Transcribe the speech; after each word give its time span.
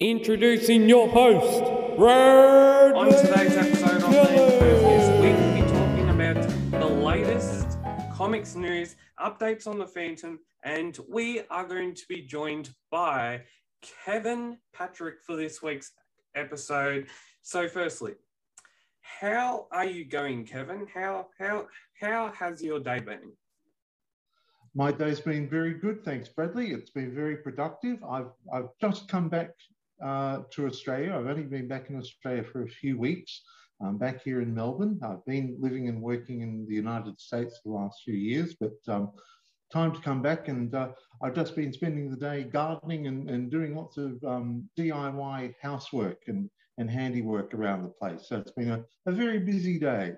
Introducing 0.00 0.90
your 0.90 1.08
host, 1.08 1.96
Brad. 1.96 2.94
On 2.94 3.06
today's 3.06 3.56
episode 3.56 4.02
of 4.02 4.12
Fan 4.12 5.22
we 5.22 5.32
will 5.32 5.54
be 5.54 5.72
talking 5.72 6.10
about 6.10 6.70
the 6.70 6.86
latest 6.86 7.78
comics 8.12 8.54
news, 8.54 8.96
updates 9.18 9.66
on 9.66 9.78
the 9.78 9.86
Phantom, 9.86 10.38
and 10.64 10.98
we 11.08 11.40
are 11.48 11.66
going 11.66 11.94
to 11.94 12.02
be 12.10 12.20
joined 12.20 12.74
by 12.90 13.40
Kevin 14.04 14.58
Patrick 14.74 15.22
for 15.26 15.34
this 15.34 15.62
week's 15.62 15.92
episode. 16.34 17.06
So, 17.40 17.66
firstly, 17.66 18.16
how 19.00 19.66
are 19.72 19.86
you 19.86 20.04
going, 20.04 20.44
Kevin? 20.44 20.86
How 20.92 21.28
how 21.38 21.68
how 21.98 22.32
has 22.38 22.62
your 22.62 22.80
day 22.80 23.00
been? 23.00 23.32
My 24.74 24.92
day's 24.92 25.20
been 25.20 25.48
very 25.48 25.72
good, 25.72 26.04
thanks, 26.04 26.28
Bradley. 26.28 26.72
It's 26.72 26.90
been 26.90 27.14
very 27.14 27.38
productive. 27.38 28.04
I've 28.04 28.32
I've 28.52 28.68
just 28.78 29.08
come 29.08 29.30
back 29.30 29.52
uh, 30.04 30.42
to 30.50 30.66
Australia. 30.66 31.14
I've 31.14 31.26
only 31.26 31.44
been 31.44 31.68
back 31.68 31.90
in 31.90 31.96
Australia 31.96 32.44
for 32.44 32.62
a 32.62 32.68
few 32.68 32.98
weeks. 32.98 33.42
I'm 33.80 33.98
back 33.98 34.22
here 34.22 34.40
in 34.40 34.54
Melbourne. 34.54 34.98
I've 35.02 35.24
been 35.26 35.56
living 35.60 35.88
and 35.88 36.00
working 36.00 36.40
in 36.40 36.66
the 36.66 36.74
United 36.74 37.20
States 37.20 37.60
the 37.64 37.72
last 37.72 38.02
few 38.04 38.14
years, 38.14 38.54
but 38.58 38.76
um, 38.88 39.12
time 39.72 39.92
to 39.92 40.00
come 40.00 40.22
back. 40.22 40.48
And 40.48 40.74
uh, 40.74 40.88
I've 41.22 41.34
just 41.34 41.54
been 41.54 41.72
spending 41.72 42.10
the 42.10 42.16
day 42.16 42.44
gardening 42.44 43.06
and, 43.06 43.28
and 43.28 43.50
doing 43.50 43.76
lots 43.76 43.98
of 43.98 44.22
um, 44.24 44.68
DIY 44.78 45.54
housework 45.60 46.22
and, 46.28 46.48
and 46.78 46.90
handiwork 46.90 47.52
around 47.52 47.82
the 47.82 47.88
place. 47.88 48.28
So 48.28 48.38
it's 48.38 48.52
been 48.52 48.70
a, 48.70 48.84
a 49.06 49.12
very 49.12 49.40
busy 49.40 49.78
day. 49.78 50.14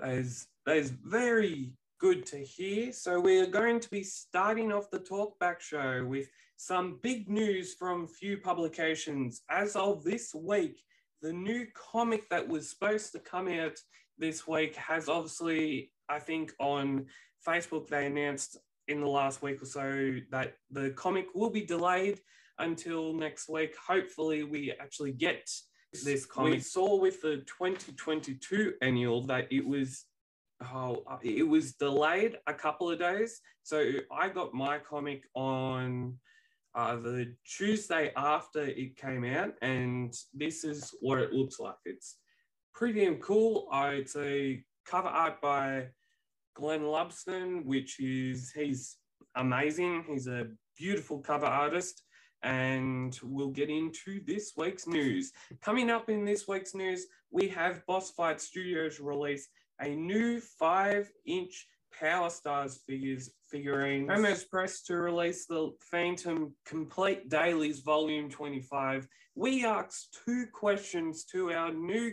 That 0.00 0.14
is, 0.14 0.46
that 0.66 0.76
is 0.76 0.90
very 0.90 1.72
good 2.02 2.26
to 2.26 2.38
hear. 2.38 2.90
So 2.90 3.20
we're 3.20 3.46
going 3.46 3.78
to 3.78 3.88
be 3.88 4.02
starting 4.02 4.72
off 4.72 4.90
the 4.90 4.98
Talkback 4.98 5.60
Show 5.60 6.04
with 6.04 6.28
some 6.56 6.98
big 7.00 7.30
news 7.30 7.74
from 7.74 8.08
Frew 8.08 8.38
Publications. 8.38 9.42
As 9.48 9.76
of 9.76 10.02
this 10.02 10.34
week, 10.34 10.82
the 11.22 11.32
new 11.32 11.64
comic 11.74 12.28
that 12.28 12.48
was 12.48 12.68
supposed 12.68 13.12
to 13.12 13.20
come 13.20 13.46
out 13.46 13.78
this 14.18 14.48
week 14.48 14.74
has 14.74 15.08
obviously, 15.08 15.92
I 16.08 16.18
think, 16.18 16.52
on 16.58 17.06
Facebook, 17.46 17.86
they 17.86 18.06
announced 18.06 18.56
in 18.88 19.00
the 19.00 19.06
last 19.06 19.40
week 19.40 19.62
or 19.62 19.66
so 19.66 20.16
that 20.32 20.54
the 20.72 20.90
comic 20.90 21.28
will 21.36 21.50
be 21.50 21.64
delayed 21.64 22.18
until 22.58 23.14
next 23.14 23.48
week. 23.48 23.76
Hopefully, 23.76 24.42
we 24.42 24.72
actually 24.80 25.12
get 25.12 25.48
this 26.04 26.26
comic. 26.26 26.54
We 26.54 26.58
saw 26.58 26.96
with 26.96 27.22
the 27.22 27.44
2022 27.46 28.72
annual 28.82 29.24
that 29.26 29.46
it 29.52 29.64
was 29.64 30.04
oh, 30.72 31.04
it 31.22 31.46
was 31.46 31.74
delayed 31.74 32.38
a 32.46 32.54
couple 32.54 32.90
of 32.90 32.98
days. 32.98 33.40
So 33.62 33.92
I 34.10 34.28
got 34.28 34.54
my 34.54 34.78
comic 34.78 35.24
on 35.34 36.18
uh, 36.74 36.96
the 36.96 37.34
Tuesday 37.44 38.12
after 38.16 38.62
it 38.62 38.96
came 38.96 39.24
out, 39.24 39.54
and 39.62 40.14
this 40.34 40.64
is 40.64 40.94
what 41.00 41.18
it 41.18 41.32
looks 41.32 41.60
like. 41.60 41.76
It's 41.84 42.16
pretty 42.74 43.00
damn 43.00 43.16
cool. 43.16 43.68
Uh, 43.72 43.92
it's 43.94 44.16
a 44.16 44.62
cover 44.86 45.08
art 45.08 45.40
by 45.40 45.88
Glenn 46.54 46.84
Lumsden, 46.84 47.64
which 47.64 48.00
is 48.00 48.52
he's 48.52 48.96
amazing. 49.36 50.04
He's 50.08 50.26
a 50.26 50.48
beautiful 50.76 51.18
cover 51.18 51.46
artist. 51.46 52.02
And 52.44 53.16
we'll 53.22 53.50
get 53.50 53.70
into 53.70 54.20
this 54.26 54.54
week's 54.56 54.88
news. 54.88 55.30
Coming 55.60 55.90
up 55.90 56.08
in 56.08 56.24
this 56.24 56.48
week's 56.48 56.74
news, 56.74 57.06
we 57.30 57.46
have 57.48 57.86
Boss 57.86 58.10
Fight 58.10 58.40
Studios 58.40 58.98
release 58.98 59.48
a 59.80 59.94
new 59.94 60.40
five 60.40 61.10
inch 61.26 61.66
Power 61.98 62.30
Stars 62.30 62.80
figures 62.86 63.30
figurine. 63.50 64.08
Hermes 64.08 64.44
Press 64.44 64.82
to 64.82 64.96
release 64.96 65.46
the 65.46 65.72
Phantom 65.90 66.54
Complete 66.64 67.28
Dailies 67.28 67.80
Volume 67.80 68.30
25. 68.30 69.06
We 69.34 69.64
asked 69.64 70.18
two 70.24 70.46
questions 70.52 71.24
to 71.26 71.52
our 71.52 71.72
new 71.72 72.12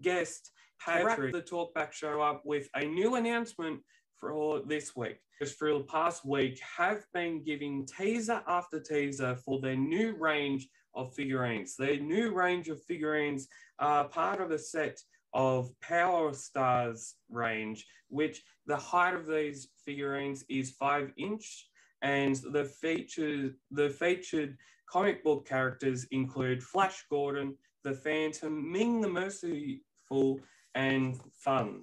guest, 0.00 0.50
Patrick. 0.80 1.32
the 1.32 1.42
Talkback 1.42 1.92
Show 1.92 2.20
up 2.20 2.42
with 2.44 2.68
a 2.74 2.84
new 2.84 3.14
announcement 3.14 3.80
for 4.16 4.60
this 4.66 4.94
week. 4.96 5.18
Just 5.40 5.58
for 5.58 5.72
the 5.72 5.84
past 5.84 6.24
week, 6.24 6.60
have 6.76 7.04
been 7.12 7.42
giving 7.42 7.86
teaser 7.86 8.42
after 8.46 8.80
teaser 8.80 9.36
for 9.36 9.60
their 9.60 9.76
new 9.76 10.14
range 10.16 10.68
of 10.94 11.14
figurines. 11.14 11.74
Their 11.76 11.98
new 11.98 12.32
range 12.32 12.68
of 12.68 12.82
figurines 12.82 13.48
are 13.78 14.08
part 14.08 14.40
of 14.40 14.50
a 14.50 14.58
set 14.58 15.00
of 15.34 15.70
Power 15.80 16.32
Stars 16.34 17.14
range, 17.30 17.86
which 18.08 18.42
the 18.66 18.76
height 18.76 19.14
of 19.14 19.26
these 19.26 19.68
figurines 19.84 20.44
is 20.48 20.72
five 20.72 21.10
inch, 21.16 21.68
and 22.02 22.36
the 22.52 22.64
featured 22.64 23.54
the 23.70 23.90
featured 23.90 24.56
comic 24.88 25.24
book 25.24 25.46
characters 25.46 26.06
include 26.10 26.62
Flash 26.62 27.04
Gordon, 27.08 27.56
the 27.84 27.94
Phantom, 27.94 28.70
Ming 28.70 29.00
the 29.00 29.08
Merciful, 29.08 30.40
and 30.74 31.18
Fun, 31.32 31.82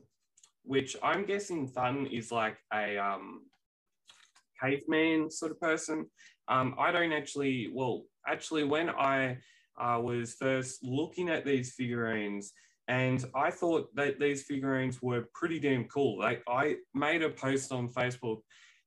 which 0.64 0.96
I'm 1.02 1.26
guessing 1.26 1.68
Fun 1.68 2.08
is 2.08 2.32
like 2.32 2.58
a 2.74 2.98
um, 2.98 3.46
caveman 4.62 5.32
sort 5.32 5.52
of 5.52 5.60
person. 5.60 6.06
Um, 6.48 6.76
I 6.80 6.92
don't 6.92 7.14
actually, 7.14 7.70
well, 7.74 8.04
actually, 8.28 8.64
when 8.64 8.90
I 8.90 9.38
uh, 9.80 10.00
was 10.02 10.36
first 10.36 10.84
looking 10.84 11.30
at 11.30 11.46
these 11.46 11.74
figurines, 11.74 12.54
and 12.90 13.24
I 13.36 13.52
thought 13.52 13.96
that 13.96 14.20
these 14.20 14.44
figurines 14.44 15.00
were 15.00 15.30
pretty 15.36 15.60
damn 15.60 15.86
cool. 15.86 16.18
Like 16.18 16.42
I 16.50 16.78
made 16.96 17.22
a 17.22 17.30
post 17.30 17.72
on 17.72 17.88
Facebook 17.88 18.40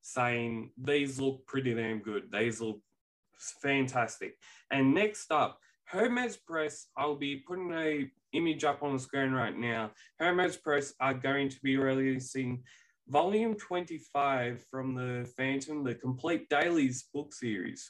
saying 0.03 0.73
these 0.77 1.21
look 1.21 1.47
pretty 1.47 1.73
damn 1.73 2.01
good. 2.01 2.25
These 2.33 2.61
look 2.61 2.81
fantastic. 3.63 4.37
And 4.73 4.93
next 4.93 5.31
up, 5.31 5.57
Hermes 5.85 6.37
Press, 6.37 6.89
I'll 6.97 7.15
be 7.15 7.45
putting 7.47 7.73
a 7.73 8.11
image 8.33 8.65
up 8.65 8.83
on 8.83 8.95
the 8.95 8.99
screen 8.99 9.31
right 9.31 9.57
now. 9.57 9.93
Hermes 10.19 10.57
Press 10.57 10.95
are 11.01 11.15
going 11.15 11.49
to 11.51 11.61
be 11.63 11.77
releasing 11.77 12.65
volume 13.07 13.55
25 13.55 14.65
from 14.69 14.97
the 14.97 15.31
Phantom, 15.37 15.85
the 15.85 15.95
complete 15.95 16.49
dailies 16.49 17.05
book 17.15 17.33
series. 17.33 17.89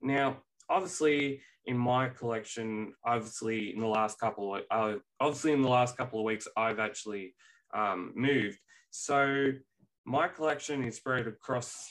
Now, 0.00 0.42
obviously, 0.68 1.40
in 1.66 1.76
my 1.76 2.08
collection, 2.08 2.94
obviously 3.04 3.72
in 3.74 3.80
the 3.80 3.86
last 3.86 4.18
couple 4.18 4.56
of 4.56 4.62
uh, 4.70 4.94
obviously 5.20 5.52
in 5.52 5.62
the 5.62 5.68
last 5.68 5.96
couple 5.96 6.18
of 6.18 6.24
weeks, 6.24 6.48
I've 6.56 6.78
actually 6.78 7.34
um, 7.74 8.12
moved. 8.14 8.58
So 8.90 9.52
my 10.04 10.28
collection 10.28 10.82
is 10.84 10.96
spread 10.96 11.26
across 11.26 11.88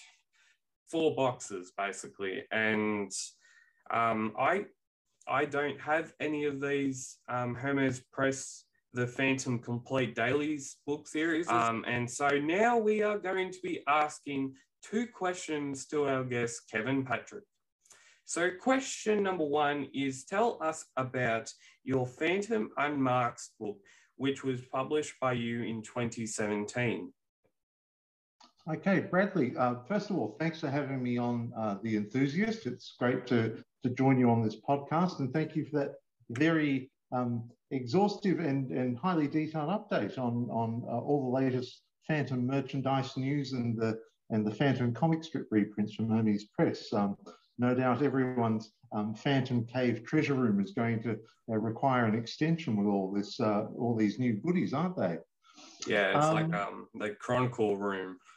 four 0.89 1.15
boxes 1.15 1.71
basically, 1.77 2.43
and 2.51 3.11
um, 3.91 4.33
I 4.37 4.65
I 5.27 5.45
don't 5.45 5.79
have 5.79 6.13
any 6.19 6.45
of 6.45 6.59
these 6.59 7.17
um, 7.29 7.53
Hermes 7.53 8.01
Press 8.11 8.65
the 8.93 9.05
Phantom 9.05 9.59
Complete 9.59 10.15
Dailies 10.15 10.77
book 10.85 11.07
series. 11.07 11.47
Um, 11.47 11.85
and 11.87 12.09
so 12.09 12.27
now 12.27 12.77
we 12.77 13.03
are 13.03 13.19
going 13.19 13.51
to 13.51 13.59
be 13.61 13.81
asking 13.87 14.55
two 14.83 15.07
questions 15.07 15.85
to 15.87 16.05
our 16.05 16.23
guest, 16.23 16.63
Kevin 16.71 17.05
Patrick. 17.05 17.43
So, 18.29 18.51
question 18.51 19.23
number 19.23 19.43
one 19.43 19.87
is 19.91 20.23
tell 20.23 20.59
us 20.61 20.85
about 20.97 21.51
your 21.83 22.05
Phantom 22.05 22.69
Unmasked 22.77 23.57
book, 23.59 23.79
which 24.17 24.43
was 24.43 24.61
published 24.71 25.15
by 25.19 25.33
you 25.33 25.63
in 25.63 25.81
2017. 25.81 27.11
Okay, 28.71 28.99
Bradley, 28.99 29.57
uh, 29.57 29.77
first 29.87 30.11
of 30.11 30.15
all, 30.15 30.35
thanks 30.39 30.59
for 30.59 30.69
having 30.69 31.01
me 31.01 31.17
on 31.17 31.51
uh, 31.57 31.77
The 31.81 31.97
Enthusiast. 31.97 32.67
It's 32.67 32.93
great 32.99 33.25
to, 33.25 33.63
to 33.81 33.89
join 33.95 34.19
you 34.19 34.29
on 34.29 34.43
this 34.43 34.57
podcast, 34.61 35.17
and 35.17 35.33
thank 35.33 35.55
you 35.55 35.65
for 35.65 35.79
that 35.79 35.95
very 36.29 36.91
um, 37.11 37.49
exhaustive 37.71 38.41
and, 38.41 38.69
and 38.69 38.95
highly 38.95 39.27
detailed 39.27 39.71
update 39.71 40.19
on, 40.19 40.47
on 40.51 40.83
uh, 40.87 40.99
all 40.99 41.31
the 41.31 41.35
latest 41.35 41.81
Phantom 42.07 42.45
merchandise 42.45 43.17
news 43.17 43.53
and 43.53 43.75
the, 43.75 43.97
and 44.29 44.45
the 44.45 44.53
Phantom 44.53 44.93
comic 44.93 45.23
strip 45.23 45.47
reprints 45.49 45.95
from 45.95 46.11
Hermes 46.11 46.45
Press. 46.55 46.93
Um, 46.93 47.17
no 47.59 47.75
doubt 47.75 48.01
everyone's 48.01 48.71
um, 48.93 49.13
Phantom 49.13 49.65
Cave 49.65 50.03
treasure 50.05 50.33
room 50.33 50.59
is 50.61 50.71
going 50.71 51.03
to 51.03 51.17
uh, 51.51 51.57
require 51.57 52.05
an 52.05 52.15
extension 52.15 52.75
with 52.75 52.87
all 52.87 53.11
this, 53.11 53.39
uh, 53.39 53.65
all 53.77 53.95
these 53.95 54.17
new 54.17 54.33
goodies, 54.33 54.73
aren't 54.73 54.97
they? 54.97 55.17
Yeah, 55.85 56.17
it's 56.17 56.25
um, 56.25 56.33
like 56.33 56.53
um, 56.53 56.87
the 56.95 57.11
Chronicle 57.11 57.77
room. 57.77 58.17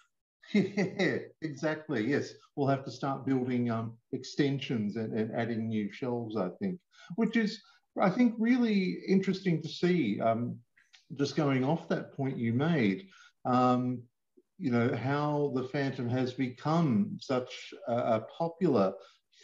Yeah, 0.52 1.18
exactly. 1.40 2.04
Yes, 2.04 2.34
we'll 2.56 2.66
have 2.66 2.84
to 2.84 2.90
start 2.90 3.24
building 3.24 3.70
um, 3.70 3.96
extensions 4.12 4.96
and, 4.96 5.18
and, 5.18 5.30
adding 5.34 5.68
new 5.68 5.90
shelves. 5.90 6.36
I 6.36 6.50
think, 6.60 6.78
which 7.14 7.36
is, 7.36 7.62
I 7.98 8.10
think, 8.10 8.34
really 8.38 8.98
interesting 9.08 9.62
to 9.62 9.68
see. 9.68 10.20
Um, 10.20 10.58
just 11.16 11.36
going 11.36 11.64
off 11.64 11.88
that 11.88 12.12
point 12.12 12.36
you 12.36 12.52
made, 12.52 13.06
um, 13.44 14.02
you 14.58 14.70
know, 14.70 14.94
how 14.94 15.52
the 15.54 15.64
Phantom 15.64 16.08
has 16.08 16.32
become 16.32 17.18
such 17.20 17.74
a, 17.88 17.94
a, 17.94 18.20
popular 18.38 18.92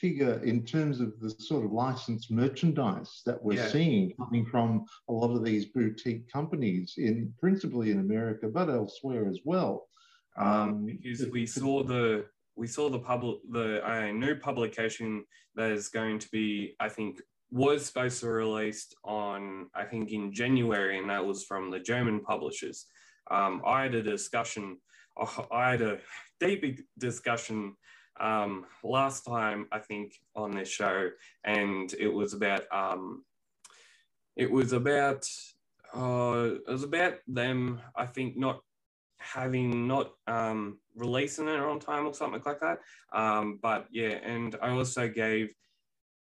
figure 0.01 0.41
in 0.45 0.65
terms 0.65 1.01
of 1.01 1.19
the 1.21 1.31
sort 1.41 1.65
of 1.65 1.73
licensed 1.73 2.31
merchandise 2.31 3.23
that 3.27 3.43
we're 3.43 3.55
yeah. 3.55 3.69
seeing 3.69 4.13
coming 4.17 4.47
from 4.47 4.85
a 5.09 5.13
lot 5.13 5.35
of 5.35 5.45
these 5.45 5.67
boutique 5.67 6.31
companies 6.31 6.95
in 6.99 7.33
principally 7.41 7.91
in 7.91 8.01
America, 8.01 8.49
but 8.49 8.69
elsewhere 8.69 9.29
as 9.29 9.41
well. 9.45 9.89
Um, 10.37 10.47
um 10.47 10.87
because 10.87 11.27
we 11.31 11.47
saw 11.47 11.83
the 11.83 12.27
we 12.55 12.67
saw 12.67 12.91
the 12.91 12.99
public 12.99 13.39
the 13.51 13.89
uh, 13.89 14.13
new 14.13 14.37
publication 14.37 15.25
that 15.55 15.71
is 15.71 15.89
going 15.89 16.19
to 16.19 16.29
be, 16.31 16.75
I 16.81 16.89
think, 16.89 17.21
was 17.51 17.87
supposed 17.87 18.21
to 18.21 18.29
released 18.29 18.95
on 19.05 19.69
I 19.75 19.85
think 19.85 20.11
in 20.13 20.33
January, 20.33 20.99
and 20.99 21.11
that 21.11 21.25
was 21.25 21.45
from 21.45 21.71
the 21.71 21.81
German 21.81 22.21
publishers. 22.21 22.87
Um, 23.31 23.63
I 23.67 23.83
had 23.83 23.95
a 23.95 24.03
discussion. 24.03 24.79
I 25.51 25.71
had 25.71 25.83
a 25.83 25.99
deep 26.41 26.81
discussion 26.99 27.77
um, 28.21 28.67
last 28.83 29.25
time 29.25 29.67
I 29.73 29.79
think 29.79 30.15
on 30.35 30.53
this 30.53 30.69
show, 30.69 31.11
and 31.45 31.93
it 31.99 32.09
was 32.09 32.35
about 32.35 32.63
um, 32.73 33.25
it 34.37 34.51
was 34.51 34.73
about 34.73 35.29
uh, 35.95 36.51
it 36.67 36.71
was 36.71 36.83
about 36.83 37.15
them. 37.27 37.81
I 37.97 38.07
think 38.07 38.37
not 38.37 38.61
having 39.19 39.87
not 39.87 40.13
um, 40.27 40.79
releasing 40.95 41.49
it 41.49 41.61
on 41.61 41.81
time 41.81 42.07
or 42.07 42.15
something 42.15 42.43
like 42.45 42.61
that. 42.61 42.79
Um, 43.13 43.59
but 43.63 43.87
yeah, 43.91 44.19
and 44.25 44.57
I 44.63 44.71
also 44.71 45.09
gave 45.09 45.55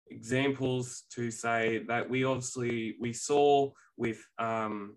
examples 0.10 1.04
to 1.12 1.32
say 1.32 1.84
that 1.88 2.10
we 2.10 2.24
obviously 2.24 2.96
we 3.00 3.14
saw 3.14 3.72
with 3.98 4.24
um, 4.40 4.96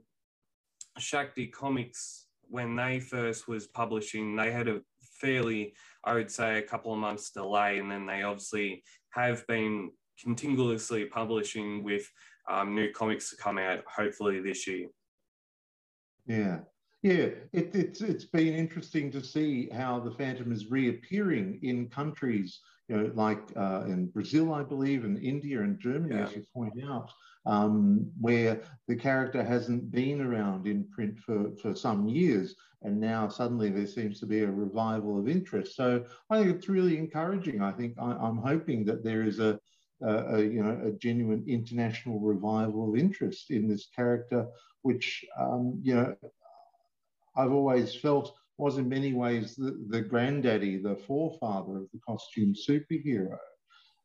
Shakti 0.99 1.47
Comics 1.47 2.20
when 2.51 2.77
they 2.77 3.01
first 3.01 3.49
was 3.49 3.67
publishing, 3.67 4.37
they 4.37 4.51
had 4.51 4.69
a 4.69 4.81
fairly, 5.21 5.75
I 6.05 6.15
would 6.15 6.31
say, 6.31 6.59
a 6.59 6.63
couple 6.63 6.93
of 6.93 6.99
months 6.99 7.31
delay, 7.31 7.79
and 7.79 7.91
then 7.91 8.07
they 8.07 8.23
obviously 8.23 8.83
have 9.11 9.47
been 9.47 9.91
continuously 10.23 11.07
publishing 11.07 11.83
with 11.83 12.07
um, 12.49 12.75
new 12.75 12.91
comics 12.93 13.31
to 13.31 13.37
come 13.37 13.59
out 13.59 13.83
hopefully 13.87 14.41
this 14.41 14.67
year. 14.67 14.89
Yeah, 16.27 16.59
yeah, 17.03 17.29
it, 17.53 17.75
it's 17.75 18.01
it's 18.03 18.27
been 18.27 18.55
interesting 18.55 19.11
to 19.13 19.23
see 19.23 19.69
how 19.73 20.01
the 20.01 20.11
Phantom 20.13 20.53
is 20.53 20.71
reappearing 20.71 21.61
in 21.63 21.89
countries, 21.89 22.61
you 22.91 22.97
know, 22.97 23.11
like 23.15 23.41
uh, 23.57 23.85
in 23.87 24.07
Brazil, 24.07 24.53
I 24.53 24.65
believe, 24.65 25.05
and 25.05 25.17
India 25.23 25.61
and 25.61 25.79
Germany, 25.79 26.17
yeah. 26.17 26.25
as 26.25 26.35
you 26.35 26.45
point 26.53 26.75
out, 26.91 27.13
um, 27.47 28.11
where 28.21 28.63
the 28.89 28.97
character 28.97 29.45
hasn't 29.45 29.93
been 29.93 30.21
around 30.21 30.67
in 30.67 30.85
print 30.89 31.17
for, 31.21 31.53
for 31.63 31.73
some 31.73 32.09
years, 32.09 32.57
and 32.83 32.99
now 32.99 33.29
suddenly 33.29 33.71
there 33.71 33.87
seems 33.87 34.19
to 34.19 34.27
be 34.27 34.43
a 34.43 34.51
revival 34.51 35.21
of 35.21 35.29
interest. 35.29 35.77
So 35.77 36.05
I 36.31 36.39
think 36.39 36.57
it's 36.57 36.69
really 36.69 36.99
encouraging. 36.99 37.63
I 37.63 37.71
think 37.71 37.95
I, 37.97 38.11
am 38.11 38.39
hoping 38.39 38.85
that 38.87 39.05
there 39.05 39.23
is 39.23 39.39
a, 39.39 39.61
a, 40.03 40.39
a, 40.39 40.41
you 40.41 40.61
know 40.65 40.81
a 40.85 40.91
genuine 40.91 41.45
international 41.47 42.19
revival 42.19 42.89
of 42.89 42.99
interest 42.99 43.53
in 43.53 43.69
this 43.69 43.87
character, 43.95 44.49
which 44.83 45.25
um, 45.39 45.79
you 45.81 45.95
know 45.95 46.17
I've 47.37 47.53
always 47.53 47.95
felt 47.95 48.35
was 48.61 48.79
in 48.79 48.89
many 48.89 49.13
ways 49.15 49.57
the, 49.57 49.85
the 49.89 50.03
granddaddy, 50.03 50.77
the 50.77 50.97
forefather 51.07 51.79
of 51.79 51.89
the 51.93 52.01
costume 52.07 52.55
superhero. 52.55 53.39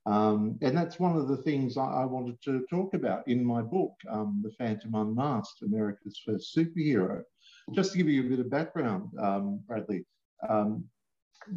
Um, 0.05 0.57
and 0.61 0.77
that's 0.77 0.99
one 0.99 1.17
of 1.17 1.27
the 1.27 1.37
things 1.37 1.77
I, 1.77 1.85
I, 1.85 2.05
wanted 2.05 2.39
to 2.43 2.63
talk 2.69 2.93
about 2.93 3.27
in 3.27 3.43
my 3.43 3.63
book, 3.63 3.93
um, 4.09 4.39
The 4.43 4.51
Phantom 4.51 4.93
Unmasked, 4.93 5.63
America's 5.63 6.21
First 6.23 6.55
Superhero. 6.55 7.23
Just 7.73 7.91
to 7.91 7.97
give 7.97 8.07
you 8.07 8.23
a 8.23 8.29
bit 8.29 8.39
of 8.39 8.51
background, 8.51 9.09
um, 9.19 9.61
Bradley, 9.67 10.05
um, 10.47 10.85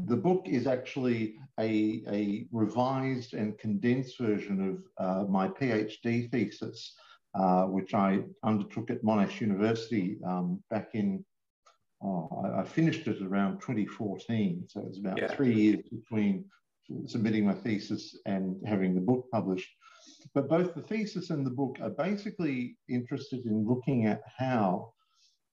the 0.06 0.16
book 0.16 0.44
is 0.46 0.66
actually 0.66 1.36
a, 1.60 2.02
a, 2.08 2.46
revised 2.50 3.34
and 3.34 3.58
condensed 3.58 4.18
version 4.18 4.80
of 4.98 5.06
uh, 5.06 5.24
my 5.28 5.48
PhD 5.48 6.30
thesis, 6.30 6.94
uh, 7.34 7.64
which 7.64 7.92
I 7.92 8.20
undertook 8.44 8.90
at 8.90 9.04
Monash 9.04 9.40
University 9.40 10.18
um, 10.26 10.62
back 10.70 10.88
in 10.94 11.22
oh, 12.02 12.42
I, 12.44 12.60
I, 12.60 12.64
finished 12.64 13.06
it 13.06 13.22
around 13.22 13.60
2014. 13.60 14.64
So 14.68 14.80
it 14.80 14.88
was 14.88 14.98
about 14.98 15.18
yeah. 15.18 15.28
three 15.28 15.54
years 15.54 15.84
between 15.90 16.44
submitting 17.06 17.46
my 17.46 17.54
thesis 17.54 18.16
and 18.26 18.56
having 18.66 18.94
the 18.94 19.00
book 19.00 19.26
published. 19.32 19.68
But 20.34 20.48
both 20.48 20.74
the 20.74 20.82
thesis 20.82 21.30
and 21.30 21.44
the 21.44 21.50
book 21.50 21.78
are 21.80 21.90
basically 21.90 22.76
interested 22.88 23.44
in 23.46 23.66
looking 23.66 24.06
at 24.06 24.22
how 24.36 24.92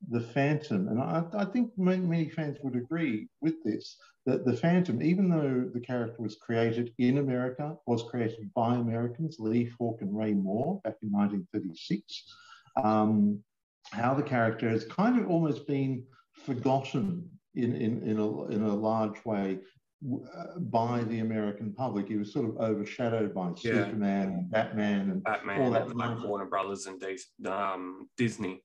the 0.10 0.22
Phantom, 0.22 0.88
and 0.88 1.02
I, 1.02 1.24
I 1.34 1.46
think 1.46 1.72
many, 1.78 2.06
many, 2.06 2.30
fans 2.30 2.58
would 2.62 2.76
agree 2.76 3.28
with 3.42 3.64
this, 3.64 3.98
that 4.26 4.46
the 4.46 4.56
Phantom, 4.56 5.02
even 5.02 5.30
though 5.30 5.70
the 5.74 5.80
character 5.80 6.22
was 6.22 6.36
created 6.36 6.94
in 6.98 7.18
America, 7.18 7.76
was 7.88 8.04
created 8.04 8.52
by 8.54 8.76
Americans, 8.76 9.38
Lee 9.40 9.66
Falk 9.66 10.02
and 10.02 10.16
Ray 10.16 10.34
Moore, 10.34 10.82
back 10.84 10.96
in 11.02 11.12
1936, 11.12 12.36
um, 12.84 13.44
how 13.92 14.14
the 14.14 14.24
character 14.24 14.70
has 14.70 14.86
kind 14.86 15.20
of 15.20 15.30
almost 15.30 15.68
been 15.68 16.04
forgotten 16.36 17.30
in, 17.56 17.76
in, 17.76 18.04
in, 18.04 18.20
a, 18.20 18.46
in 18.46 18.64
a 18.64 18.74
large 18.74 19.24
way 19.26 19.60
uh, 20.06 20.60
by 20.60 21.04
the 21.06 21.20
American 21.20 21.74
public. 21.74 22.08
He 22.08 22.18
was 22.18 22.32
sort 22.32 22.48
of 22.48 22.58
overshadowed 22.58 23.34
by 23.34 23.48
yeah. 23.48 23.86
Superman 23.86 24.28
and 24.28 24.52
Batman 24.52 25.10
and 25.10 25.24
Batman 25.24 25.62
all 25.62 25.72
that. 25.72 25.96
Like 25.96 26.24
Warner 26.24 26.46
Brothers 26.46 26.86
and 26.86 27.02
um, 27.48 28.10
Disney. 28.18 28.62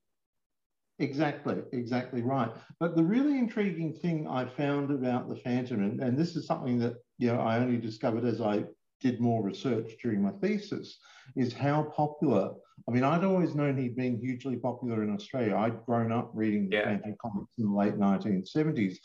Exactly, 0.98 1.56
exactly 1.72 2.20
right. 2.20 2.50
But 2.78 2.94
the 2.94 3.02
really 3.02 3.38
intriguing 3.38 3.94
thing 3.94 4.26
I 4.28 4.44
found 4.44 4.90
about 4.90 5.30
the 5.30 5.36
Phantom, 5.36 5.82
and, 5.82 6.00
and 6.00 6.18
this 6.18 6.36
is 6.36 6.46
something 6.46 6.78
that 6.80 6.96
you 7.16 7.32
know 7.32 7.40
I 7.40 7.56
only 7.58 7.78
discovered 7.78 8.24
as 8.24 8.42
I 8.42 8.64
did 9.00 9.18
more 9.18 9.42
research 9.42 9.92
during 10.02 10.22
my 10.22 10.32
thesis, 10.42 10.98
is 11.36 11.54
how 11.54 11.84
popular. 11.84 12.50
I 12.88 12.92
mean, 12.92 13.04
I'd 13.04 13.24
always 13.24 13.54
known 13.54 13.76
he'd 13.76 13.96
been 13.96 14.18
hugely 14.18 14.56
popular 14.56 15.02
in 15.02 15.12
Australia. 15.14 15.56
I'd 15.56 15.84
grown 15.84 16.12
up 16.12 16.30
reading 16.34 16.68
the 16.68 16.76
yeah. 16.76 16.84
Phantom 16.84 17.16
comics 17.20 17.52
in 17.58 17.66
the 17.66 17.76
late 17.76 17.94
1970s, 17.94 18.96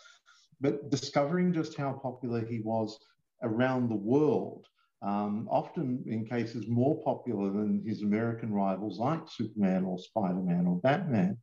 but 0.61 0.89
discovering 0.89 1.53
just 1.53 1.75
how 1.75 1.93
popular 1.93 2.45
he 2.45 2.61
was 2.61 2.97
around 3.43 3.89
the 3.89 3.95
world, 3.95 4.65
um, 5.01 5.47
often 5.51 6.03
in 6.07 6.25
cases 6.25 6.67
more 6.67 7.01
popular 7.03 7.51
than 7.51 7.83
his 7.85 8.01
American 8.01 8.53
rivals 8.53 8.97
like 8.97 9.21
Superman 9.29 9.83
or 9.83 9.99
Spider 9.99 10.41
Man 10.41 10.65
or 10.67 10.79
Batman, 10.79 11.37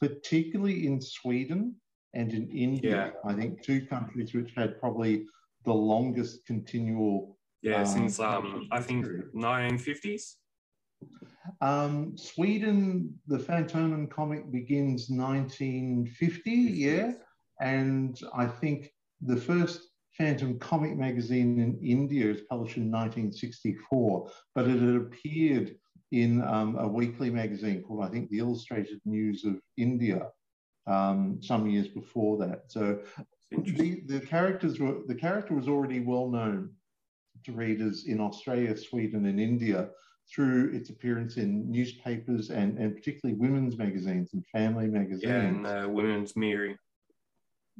particularly 0.00 0.86
in 0.86 1.00
Sweden 1.00 1.74
and 2.14 2.32
in 2.32 2.48
India. 2.50 3.12
Yeah. 3.14 3.30
I 3.30 3.34
think 3.34 3.62
two 3.62 3.86
countries 3.86 4.34
which 4.34 4.52
had 4.56 4.78
probably 4.80 5.26
the 5.64 5.72
longest 5.72 6.46
continual. 6.46 7.36
Yeah, 7.62 7.80
um, 7.80 7.86
since 7.86 8.20
um, 8.20 8.68
I 8.70 8.80
think 8.80 9.06
1950s. 9.34 10.36
Um, 11.60 12.16
Sweden, 12.16 13.14
the 13.26 13.38
Phantom 13.38 14.06
comic 14.06 14.50
begins 14.50 15.08
1950, 15.08 16.50
yeah. 16.50 17.12
And 17.60 18.18
I 18.34 18.46
think 18.46 18.90
the 19.20 19.36
first 19.36 19.88
Phantom 20.16 20.58
comic 20.58 20.96
magazine 20.96 21.58
in 21.58 21.78
India 21.82 22.28
was 22.28 22.42
published 22.42 22.76
in 22.76 22.90
1964, 22.90 24.30
but 24.54 24.68
it 24.68 24.80
had 24.80 24.96
appeared 24.96 25.76
in 26.12 26.42
um, 26.42 26.76
a 26.76 26.88
weekly 26.88 27.30
magazine 27.30 27.82
called, 27.82 28.04
I 28.04 28.08
think, 28.08 28.30
the 28.30 28.38
Illustrated 28.38 29.00
News 29.04 29.44
of 29.44 29.60
India 29.76 30.28
um, 30.86 31.38
some 31.40 31.68
years 31.68 31.88
before 31.88 32.36
that. 32.38 32.64
So 32.68 33.00
the, 33.50 34.02
the 34.06 34.20
characters 34.20 34.80
were 34.80 34.98
the 35.06 35.14
character 35.14 35.54
was 35.54 35.68
already 35.68 36.00
well 36.00 36.28
known 36.28 36.70
to 37.44 37.52
readers 37.52 38.06
in 38.06 38.20
Australia, 38.20 38.76
Sweden, 38.76 39.26
and 39.26 39.40
India 39.40 39.88
through 40.34 40.70
its 40.72 40.90
appearance 40.90 41.36
in 41.36 41.70
newspapers 41.70 42.50
and, 42.50 42.78
and 42.78 42.94
particularly 42.94 43.38
women's 43.38 43.76
magazines 43.76 44.30
and 44.32 44.44
family 44.46 44.86
magazines. 44.86 45.22
Yeah, 45.24 45.40
and 45.40 45.66
uh, 45.66 45.88
Women's 45.88 46.36
Mirror. 46.36 46.76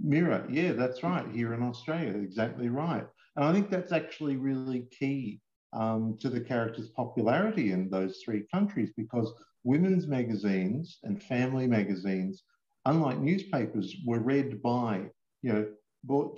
Mirror, 0.02 0.46
yeah, 0.50 0.72
that's 0.72 1.02
right, 1.02 1.26
here 1.32 1.52
in 1.54 1.62
Australia, 1.62 2.14
exactly 2.14 2.68
right. 2.68 3.06
And 3.36 3.44
I 3.44 3.52
think 3.52 3.70
that's 3.70 3.92
actually 3.92 4.36
really 4.36 4.86
key 4.98 5.40
um, 5.72 6.16
to 6.20 6.28
the 6.28 6.40
character's 6.40 6.88
popularity 6.88 7.72
in 7.72 7.90
those 7.90 8.20
three 8.24 8.44
countries 8.52 8.90
because 8.96 9.32
women's 9.62 10.06
magazines 10.06 10.98
and 11.04 11.22
family 11.22 11.66
magazines, 11.66 12.44
unlike 12.86 13.18
newspapers, 13.18 13.94
were 14.06 14.20
read 14.20 14.62
by, 14.62 15.04
you 15.42 15.52
know, 15.52 15.66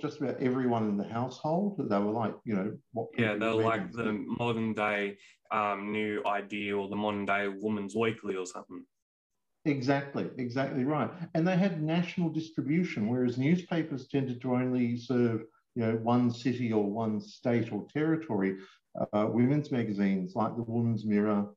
just 0.01 0.19
about 0.19 0.41
everyone 0.41 0.89
in 0.89 0.97
the 0.97 1.07
household. 1.07 1.77
They 1.77 1.97
were 1.97 2.11
like, 2.11 2.35
you 2.43 2.55
know, 2.55 2.77
what? 2.91 3.09
Yeah, 3.17 3.35
they're 3.35 3.53
like 3.53 3.91
the 3.91 4.11
modern 4.11 4.73
day 4.73 5.17
um, 5.51 5.91
new 5.91 6.21
idea 6.25 6.77
or 6.77 6.89
the 6.89 6.95
modern 6.95 7.25
day 7.25 7.47
Woman's 7.47 7.95
Weekly 7.95 8.35
or 8.35 8.45
something. 8.45 8.85
Exactly, 9.65 10.29
exactly 10.37 10.83
right. 10.83 11.09
And 11.33 11.47
they 11.47 11.55
had 11.55 11.81
national 11.81 12.29
distribution, 12.29 13.07
whereas 13.07 13.37
newspapers 13.37 14.07
tended 14.07 14.41
to 14.41 14.55
only 14.55 14.97
serve, 14.97 15.43
you 15.75 15.85
know, 15.85 15.95
one 16.03 16.31
city 16.31 16.73
or 16.73 16.83
one 16.83 17.21
state 17.21 17.71
or 17.71 17.87
territory. 17.93 18.57
Uh, 19.13 19.27
women's 19.29 19.71
magazines 19.71 20.35
like 20.35 20.55
the 20.55 20.63
Woman's 20.63 21.05
Mirror 21.05 21.47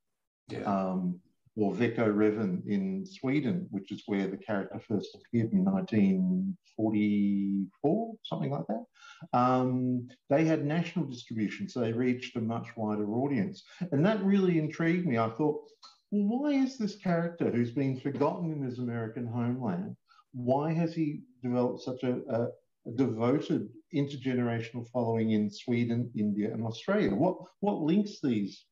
yeah. 0.48 0.60
um, 0.60 1.20
or 1.56 1.74
Vecko 1.74 2.12
Revyn 2.12 2.62
in 2.66 3.06
Sweden, 3.06 3.66
which 3.70 3.90
is 3.90 4.02
where 4.06 4.28
the 4.28 4.36
character 4.36 4.78
first 4.78 5.14
appeared 5.14 5.52
in 5.52 5.64
1944, 5.64 8.14
something 8.24 8.50
like 8.50 8.66
that. 8.68 8.84
Um, 9.32 10.08
they 10.28 10.44
had 10.44 10.64
national 10.64 11.06
distribution, 11.06 11.68
so 11.68 11.80
they 11.80 11.92
reached 11.92 12.36
a 12.36 12.40
much 12.40 12.76
wider 12.76 13.10
audience. 13.10 13.64
And 13.92 14.04
that 14.04 14.22
really 14.22 14.58
intrigued 14.58 15.06
me. 15.06 15.18
I 15.18 15.30
thought, 15.30 15.62
well, 16.10 16.42
why 16.42 16.50
is 16.50 16.76
this 16.76 16.96
character 16.96 17.50
who's 17.50 17.72
been 17.72 17.98
forgotten 17.98 18.52
in 18.52 18.62
his 18.62 18.78
American 18.78 19.26
homeland, 19.26 19.96
why 20.32 20.72
has 20.72 20.94
he 20.94 21.22
developed 21.42 21.82
such 21.82 22.02
a, 22.02 22.20
a 22.28 22.48
devoted 22.94 23.68
intergenerational 23.94 24.88
following 24.90 25.32
in 25.32 25.50
Sweden, 25.50 26.10
India, 26.16 26.52
and 26.52 26.64
Australia. 26.64 27.14
What 27.14 27.36
what 27.60 27.80
links 27.80 28.18
these 28.22 28.64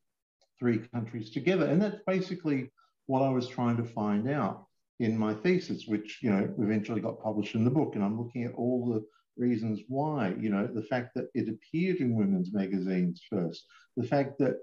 three 0.58 0.78
countries 0.94 1.30
together? 1.30 1.66
And 1.66 1.80
that's 1.80 1.98
basically 2.06 2.70
what 3.06 3.22
I 3.22 3.30
was 3.30 3.48
trying 3.48 3.76
to 3.76 3.84
find 3.84 4.28
out 4.28 4.66
in 5.00 5.18
my 5.18 5.34
thesis, 5.34 5.86
which 5.86 6.18
you 6.22 6.30
know 6.30 6.52
eventually 6.58 7.00
got 7.00 7.22
published 7.22 7.54
in 7.54 7.64
the 7.64 7.70
book. 7.70 7.94
And 7.94 8.04
I'm 8.04 8.18
looking 8.18 8.44
at 8.44 8.54
all 8.54 8.92
the 8.92 9.04
reasons 9.36 9.80
why. 9.88 10.34
You 10.38 10.50
know, 10.50 10.66
the 10.66 10.82
fact 10.82 11.14
that 11.14 11.28
it 11.34 11.48
appeared 11.48 11.98
in 11.98 12.16
women's 12.16 12.52
magazines 12.52 13.22
first, 13.30 13.66
the 13.96 14.06
fact 14.06 14.38
that 14.38 14.56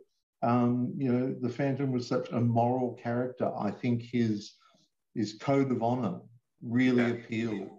um, 0.43 0.93
you 0.97 1.11
know 1.11 1.35
the 1.39 1.49
Phantom 1.49 1.91
was 1.91 2.07
such 2.07 2.29
a 2.31 2.39
moral 2.39 2.97
character. 3.01 3.51
I 3.57 3.71
think 3.71 4.01
his 4.01 4.53
his 5.15 5.33
code 5.33 5.71
of 5.71 5.83
honor 5.83 6.19
really 6.61 7.03
yeah. 7.03 7.09
appealed 7.09 7.69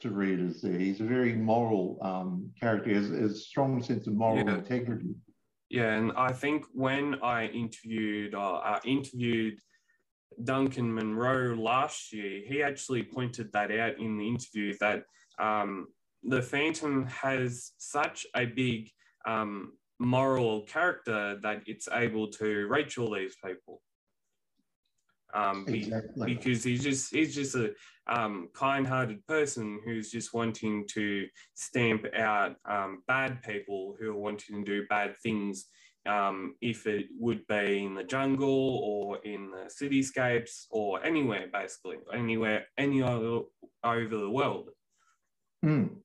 to 0.00 0.10
readers 0.10 0.60
there. 0.60 0.78
He's 0.78 1.00
a 1.00 1.04
very 1.04 1.32
moral 1.32 1.98
um, 2.02 2.50
character, 2.60 2.92
has, 2.92 3.08
has 3.08 3.32
a 3.32 3.34
strong 3.34 3.82
sense 3.82 4.06
of 4.06 4.14
moral 4.14 4.46
yeah. 4.46 4.56
integrity. 4.56 5.14
Yeah, 5.68 5.94
and 5.94 6.12
I 6.16 6.32
think 6.32 6.64
when 6.72 7.16
I 7.22 7.46
interviewed 7.46 8.34
uh, 8.34 8.56
I 8.56 8.80
interviewed 8.84 9.58
Duncan 10.44 10.92
Munro 10.92 11.56
last 11.56 12.12
year, 12.12 12.42
he 12.46 12.62
actually 12.62 13.02
pointed 13.02 13.52
that 13.52 13.70
out 13.70 13.98
in 13.98 14.18
the 14.18 14.28
interview 14.28 14.74
that 14.80 15.04
um, 15.38 15.88
the 16.22 16.42
Phantom 16.42 17.06
has 17.06 17.72
such 17.78 18.26
a 18.34 18.46
big 18.46 18.90
um, 19.26 19.72
moral 19.98 20.62
character 20.62 21.38
that 21.42 21.62
it's 21.66 21.88
able 21.92 22.28
to 22.28 22.66
reach 22.68 22.98
all 22.98 23.14
these 23.14 23.36
people. 23.44 23.82
Um, 25.34 25.66
exactly. 25.68 26.34
because 26.34 26.64
he's 26.64 26.82
just 26.82 27.12
he's 27.12 27.34
just 27.34 27.56
a 27.56 27.72
um, 28.06 28.48
kind-hearted 28.54 29.26
person 29.26 29.80
who's 29.84 30.10
just 30.10 30.32
wanting 30.32 30.86
to 30.92 31.26
stamp 31.54 32.06
out 32.16 32.56
um, 32.64 33.02
bad 33.06 33.42
people 33.42 33.96
who 33.98 34.10
are 34.10 34.18
wanting 34.18 34.64
to 34.64 34.80
do 34.80 34.86
bad 34.88 35.14
things 35.22 35.66
um, 36.06 36.54
if 36.60 36.86
it 36.86 37.06
would 37.18 37.46
be 37.46 37.84
in 37.84 37.94
the 37.94 38.04
jungle 38.04 38.80
or 38.84 39.18
in 39.18 39.50
the 39.50 39.70
cityscapes 39.70 40.66
or 40.70 41.04
anywhere, 41.04 41.46
basically, 41.52 41.96
anywhere, 42.12 42.66
any 42.78 43.02
other 43.02 43.40
over 43.84 44.16
the 44.16 44.30
world. 44.30 44.70
Mm, 45.64 45.96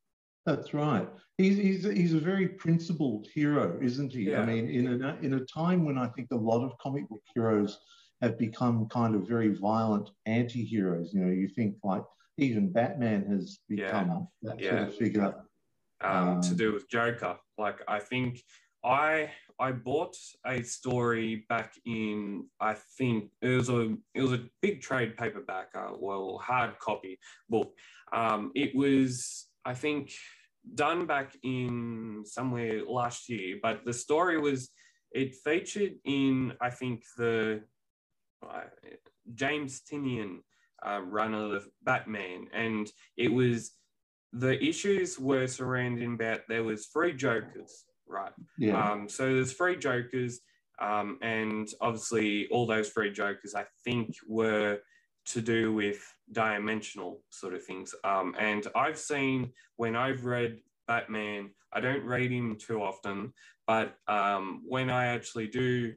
that's 0.45 0.73
right. 0.73 1.07
He's, 1.37 1.57
he's, 1.57 1.83
he's 1.83 2.13
a 2.13 2.19
very 2.19 2.47
principled 2.47 3.27
hero, 3.33 3.79
isn't 3.81 4.11
he? 4.11 4.29
Yeah. 4.29 4.41
I 4.41 4.45
mean, 4.45 4.69
in 4.69 5.01
a, 5.01 5.17
in 5.21 5.33
a 5.35 5.45
time 5.45 5.85
when 5.85 5.97
I 5.97 6.07
think 6.07 6.29
a 6.31 6.35
lot 6.35 6.63
of 6.63 6.77
comic 6.77 7.09
book 7.09 7.23
heroes 7.33 7.79
have 8.21 8.37
become 8.37 8.87
kind 8.89 9.15
of 9.15 9.27
very 9.27 9.49
violent 9.49 10.09
anti-heroes. 10.25 11.11
You 11.13 11.21
know, 11.21 11.31
you 11.31 11.47
think 11.47 11.75
like 11.83 12.03
even 12.37 12.71
Batman 12.71 13.25
has 13.31 13.59
become 13.67 14.27
yeah. 14.41 14.51
that 14.51 14.59
yeah. 14.59 14.69
sort 14.69 14.81
of 14.83 14.95
figure. 14.95 15.33
Um, 16.01 16.27
um, 16.29 16.41
to 16.41 16.55
do 16.55 16.73
with 16.73 16.89
Joker, 16.89 17.37
like 17.57 17.81
I 17.87 17.99
think 17.99 18.41
I 18.83 19.31
I 19.61 19.71
bought 19.71 20.17
a 20.43 20.63
story 20.63 21.45
back 21.47 21.75
in 21.85 22.47
I 22.59 22.73
think 22.97 23.29
it 23.43 23.49
was 23.49 23.69
a 23.69 23.95
it 24.15 24.21
was 24.23 24.33
a 24.33 24.45
big 24.59 24.81
trade 24.81 25.15
paperback, 25.15 25.67
uh, 25.75 25.91
well 25.99 26.39
hard 26.43 26.79
copy 26.79 27.19
book. 27.47 27.71
Um, 28.11 28.51
it 28.55 28.75
was 28.75 29.47
I 29.63 29.75
think 29.75 30.13
done 30.73 31.05
back 31.05 31.37
in 31.43 32.23
somewhere 32.25 32.83
last 32.87 33.29
year, 33.29 33.59
but 33.61 33.85
the 33.85 33.93
story 33.93 34.39
was 34.39 34.69
it 35.11 35.35
featured 35.35 35.93
in 36.05 36.53
I 36.59 36.71
think 36.71 37.03
the 37.15 37.61
uh, 38.43 38.61
James 39.35 39.81
Tynion 39.81 40.39
uh, 40.83 41.01
run 41.03 41.35
of 41.35 41.67
Batman, 41.83 42.47
and 42.51 42.91
it 43.15 43.31
was 43.31 43.73
the 44.33 44.59
issues 44.63 45.19
were 45.19 45.45
surrounding 45.45 46.15
about 46.15 46.39
there 46.49 46.63
was 46.63 46.87
three 46.87 47.13
Jokers 47.13 47.85
right? 48.11 48.31
Yeah. 48.57 48.91
Um, 48.91 49.09
so 49.09 49.33
there's 49.33 49.53
three 49.53 49.77
Jokers, 49.77 50.41
um, 50.79 51.17
and 51.21 51.67
obviously 51.79 52.47
all 52.49 52.65
those 52.65 52.89
three 52.89 53.11
Jokers, 53.11 53.55
I 53.55 53.65
think, 53.83 54.15
were 54.27 54.79
to 55.27 55.41
do 55.41 55.73
with 55.73 56.01
dimensional 56.31 57.21
sort 57.29 57.53
of 57.53 57.63
things. 57.63 57.93
Um, 58.03 58.35
and 58.39 58.65
I've 58.75 58.97
seen 58.97 59.51
when 59.75 59.95
I've 59.95 60.25
read 60.25 60.59
Batman, 60.87 61.51
I 61.73 61.79
don't 61.79 62.03
read 62.03 62.31
him 62.31 62.57
too 62.57 62.81
often, 62.81 63.33
but 63.67 63.95
um, 64.07 64.63
when 64.67 64.89
I 64.89 65.07
actually 65.07 65.47
do 65.47 65.93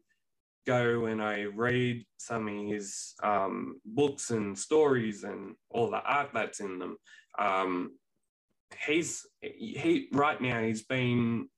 go 0.67 1.07
and 1.07 1.23
I 1.23 1.45
read 1.45 2.05
some 2.17 2.49
of 2.49 2.67
his 2.67 3.15
um, 3.23 3.81
books 3.85 4.31
and 4.31 4.59
stories 4.59 5.25
and 5.25 5.57
all 5.71 5.91
the 5.91 6.03
art 6.03 6.31
that's 6.33 6.61
in 6.61 6.79
them, 6.79 6.97
um, 7.39 7.93
he's 8.87 9.27
he 9.41 10.09
right 10.13 10.41
now 10.41 10.61
he's 10.61 10.83
been 10.83 11.49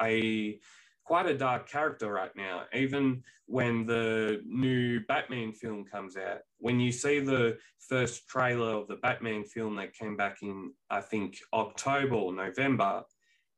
a 0.00 0.58
quite 1.04 1.26
a 1.26 1.38
dark 1.38 1.68
character 1.68 2.12
right 2.12 2.34
now. 2.36 2.64
Even 2.74 3.22
when 3.46 3.86
the 3.86 4.42
new 4.44 5.00
Batman 5.06 5.52
film 5.52 5.84
comes 5.84 6.16
out, 6.16 6.40
when 6.58 6.80
you 6.80 6.90
see 6.90 7.20
the 7.20 7.58
first 7.78 8.26
trailer 8.26 8.70
of 8.70 8.88
the 8.88 8.96
Batman 8.96 9.44
film 9.44 9.76
that 9.76 9.94
came 9.94 10.16
back 10.16 10.38
in, 10.42 10.72
I 10.90 11.00
think 11.00 11.38
October 11.52 12.16
or 12.16 12.32
November, 12.32 13.04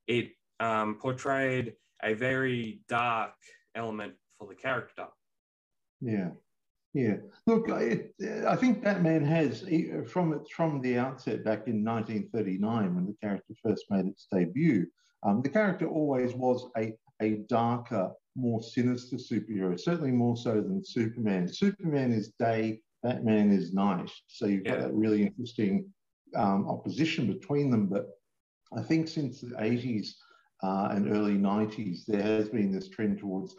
it 0.06 0.30
um, 0.60 0.98
portrayed 1.00 1.74
a 2.02 2.12
very 2.14 2.80
dark 2.88 3.32
element 3.74 4.12
for 4.38 4.46
the 4.46 4.54
character. 4.54 5.06
Yeah. 6.00 6.30
Yeah, 6.94 7.16
look, 7.46 7.68
it, 7.68 8.14
I 8.48 8.56
think 8.56 8.82
Batman 8.82 9.22
has 9.24 9.62
from 10.10 10.42
from 10.50 10.80
the 10.80 10.96
outset 10.96 11.44
back 11.44 11.68
in 11.68 11.84
1939 11.84 12.94
when 12.94 13.06
the 13.06 13.14
character 13.22 13.54
first 13.62 13.84
made 13.90 14.06
its 14.06 14.26
debut. 14.32 14.86
Um, 15.22 15.42
the 15.42 15.48
character 15.48 15.86
always 15.88 16.34
was 16.34 16.68
a, 16.76 16.94
a 17.20 17.44
darker, 17.48 18.12
more 18.36 18.62
sinister 18.62 19.16
superhero, 19.16 19.78
certainly 19.78 20.12
more 20.12 20.36
so 20.36 20.54
than 20.54 20.84
Superman. 20.84 21.48
Superman 21.48 22.12
is 22.12 22.32
day, 22.38 22.80
Batman 23.02 23.50
is 23.50 23.72
night. 23.72 24.10
So 24.28 24.46
you've 24.46 24.64
got 24.64 24.80
that 24.80 24.94
really 24.94 25.22
interesting 25.22 25.92
um, 26.36 26.68
opposition 26.68 27.26
between 27.26 27.70
them. 27.70 27.86
But 27.86 28.08
I 28.76 28.82
think 28.82 29.08
since 29.08 29.40
the 29.40 29.48
80s 29.48 30.10
uh, 30.62 30.88
and 30.92 31.10
early 31.10 31.36
90s, 31.36 32.04
there 32.06 32.22
has 32.22 32.48
been 32.48 32.72
this 32.72 32.88
trend 32.88 33.18
towards 33.18 33.56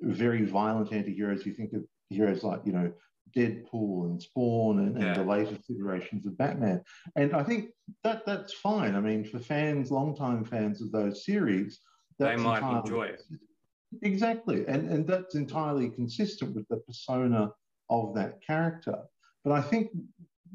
very 0.00 0.44
violent 0.44 0.92
anti-heroes. 0.92 1.46
You 1.46 1.54
think 1.54 1.72
of 1.72 1.84
heroes 2.08 2.42
like, 2.42 2.60
you 2.64 2.72
know, 2.72 2.92
Deadpool 3.36 4.06
and 4.06 4.22
Spawn 4.22 4.80
and, 4.80 4.96
and 4.96 5.04
yeah. 5.04 5.14
the 5.14 5.24
latest 5.24 5.70
iterations 5.70 6.26
of 6.26 6.36
Batman. 6.38 6.82
And 7.16 7.34
I 7.34 7.42
think 7.42 7.70
that 8.04 8.26
that's 8.26 8.52
fine. 8.52 8.94
I 8.94 9.00
mean, 9.00 9.24
for 9.24 9.38
fans, 9.38 9.90
longtime 9.90 10.44
fans 10.44 10.80
of 10.82 10.92
those 10.92 11.24
series, 11.24 11.80
they 12.18 12.36
might 12.36 12.62
enjoy 12.62 13.04
it. 13.04 13.22
Exactly. 14.02 14.64
And, 14.66 14.88
and 14.88 15.06
that's 15.06 15.34
entirely 15.34 15.88
consistent 15.90 16.54
with 16.54 16.68
the 16.68 16.76
persona 16.78 17.50
of 17.88 18.14
that 18.14 18.40
character. 18.46 18.98
But 19.44 19.52
I 19.52 19.62
think 19.62 19.90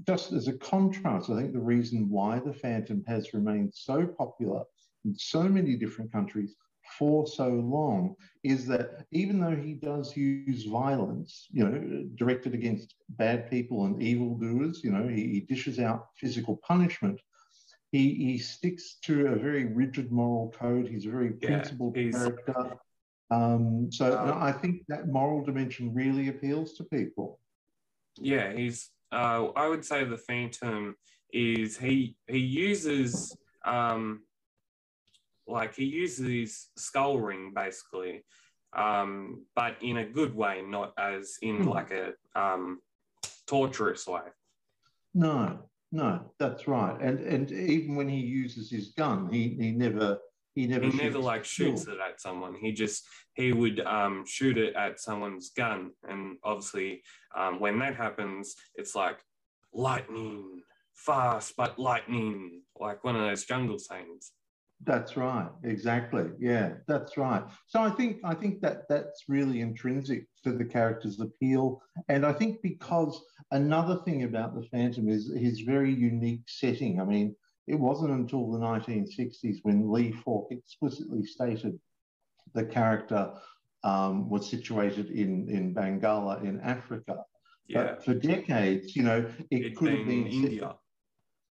just 0.07 0.31
as 0.31 0.47
a 0.47 0.53
contrast, 0.53 1.29
I 1.29 1.35
think 1.35 1.53
the 1.53 1.59
reason 1.59 2.09
why 2.09 2.39
the 2.39 2.53
Phantom 2.53 3.03
has 3.07 3.33
remained 3.33 3.73
so 3.73 4.05
popular 4.05 4.63
in 5.03 5.15
so 5.15 5.43
many 5.43 5.75
different 5.75 6.11
countries 6.11 6.55
for 6.97 7.27
so 7.27 7.49
long 7.49 8.15
is 8.43 8.65
that 8.67 9.05
even 9.11 9.39
though 9.39 9.55
he 9.55 9.73
does 9.73 10.15
use 10.15 10.65
violence, 10.65 11.47
you 11.51 11.67
know, 11.67 12.05
directed 12.15 12.53
against 12.53 12.95
bad 13.09 13.49
people 13.49 13.85
and 13.85 14.01
evildoers, 14.01 14.83
you 14.83 14.91
know, 14.91 15.07
he, 15.07 15.27
he 15.27 15.39
dishes 15.41 15.79
out 15.79 16.07
physical 16.15 16.59
punishment. 16.67 17.19
He, 17.91 18.13
he 18.15 18.37
sticks 18.37 18.97
to 19.03 19.27
a 19.27 19.35
very 19.35 19.65
rigid 19.65 20.11
moral 20.11 20.53
code. 20.57 20.87
He's 20.87 21.05
a 21.05 21.09
very 21.09 21.33
yeah, 21.41 21.47
principled 21.47 21.95
character. 21.95 22.77
Um, 23.31 23.89
so 23.91 24.17
um, 24.17 24.41
I 24.41 24.51
think 24.51 24.83
that 24.87 25.07
moral 25.07 25.43
dimension 25.43 25.93
really 25.93 26.27
appeals 26.27 26.73
to 26.73 26.83
people. 26.83 27.39
Yeah, 28.17 28.53
he's. 28.53 28.91
Uh, 29.11 29.47
I 29.55 29.67
would 29.67 29.85
say 29.85 30.03
the 30.03 30.17
Phantom 30.17 30.95
is 31.31 31.77
he 31.77 32.15
he 32.27 32.39
uses 32.39 33.35
um, 33.65 34.21
like 35.47 35.75
he 35.75 35.85
uses 35.85 36.27
his 36.27 36.67
skull 36.77 37.19
ring 37.19 37.51
basically, 37.55 38.23
um, 38.75 39.45
but 39.55 39.77
in 39.81 39.97
a 39.97 40.05
good 40.05 40.35
way, 40.35 40.61
not 40.65 40.93
as 40.97 41.37
in 41.41 41.63
hmm. 41.63 41.69
like 41.69 41.91
a 41.91 42.13
um, 42.39 42.79
torturous 43.47 44.07
way. 44.07 44.21
No, 45.13 45.59
no, 45.91 46.31
that's 46.39 46.67
right. 46.67 46.97
And 46.99 47.19
and 47.19 47.51
even 47.51 47.95
when 47.95 48.09
he 48.09 48.19
uses 48.19 48.69
his 48.69 48.89
gun, 48.89 49.29
he 49.31 49.55
he 49.59 49.71
never 49.71 50.17
he 50.55 50.67
never 50.67 50.85
he 50.85 50.97
never 50.97 51.19
like 51.19 51.45
shoots 51.45 51.87
it 51.87 51.97
at 52.05 52.19
someone. 52.19 52.55
He 52.55 52.71
just 52.71 53.05
he 53.33 53.53
would 53.53 53.79
um, 53.81 54.25
shoot 54.25 54.57
it 54.57 54.75
at 54.75 54.99
someone's 54.99 55.51
gun, 55.51 55.91
and 56.07 56.37
obviously 56.43 57.01
um, 57.35 57.59
when 57.59 57.79
that 57.79 57.95
happens, 57.95 58.55
it's 58.75 58.95
like 58.95 59.19
lightning, 59.73 60.61
fast 60.93 61.53
but 61.57 61.77
lightning, 61.77 62.61
like 62.79 63.03
one 63.03 63.15
of 63.15 63.21
those 63.21 63.45
jungle 63.45 63.79
sayings. 63.79 64.31
That's 64.83 65.15
right. 65.15 65.49
Exactly. 65.63 66.29
Yeah, 66.37 66.73
that's 66.87 67.17
right. 67.17 67.43
So 67.67 67.81
I 67.81 67.89
think 67.89 68.17
I 68.23 68.33
think 68.35 68.61
that 68.61 68.89
that's 68.89 69.23
really 69.27 69.61
intrinsic 69.61 70.27
to 70.43 70.51
the 70.51 70.65
character's 70.65 71.19
appeal, 71.19 71.81
and 72.09 72.25
I 72.25 72.33
think 72.33 72.61
because 72.61 73.23
another 73.51 74.01
thing 74.03 74.23
about 74.23 74.53
the 74.53 74.67
Phantom 74.67 75.07
is 75.09 75.31
his 75.35 75.61
very 75.61 75.93
unique 75.93 76.43
setting. 76.47 76.99
I 76.99 77.05
mean, 77.05 77.35
it 77.67 77.79
wasn't 77.79 78.11
until 78.11 78.51
the 78.51 78.59
1960s 78.59 79.59
when 79.63 79.91
Lee 79.91 80.11
Falk 80.11 80.49
explicitly 80.51 81.25
stated 81.25 81.79
the 82.53 82.65
character 82.65 83.33
um, 83.83 84.29
was 84.29 84.49
situated 84.49 85.09
in, 85.11 85.49
in 85.49 85.73
Bangalla 85.73 86.43
in 86.43 86.59
Africa. 86.61 87.23
Yeah. 87.67 87.83
But 87.83 88.05
for 88.05 88.13
decades, 88.13 88.95
you 88.95 89.03
know, 89.03 89.25
it 89.49 89.61
It'd 89.61 89.75
could 89.75 89.93
have 89.93 90.07
been 90.07 90.27
India. 90.27 90.75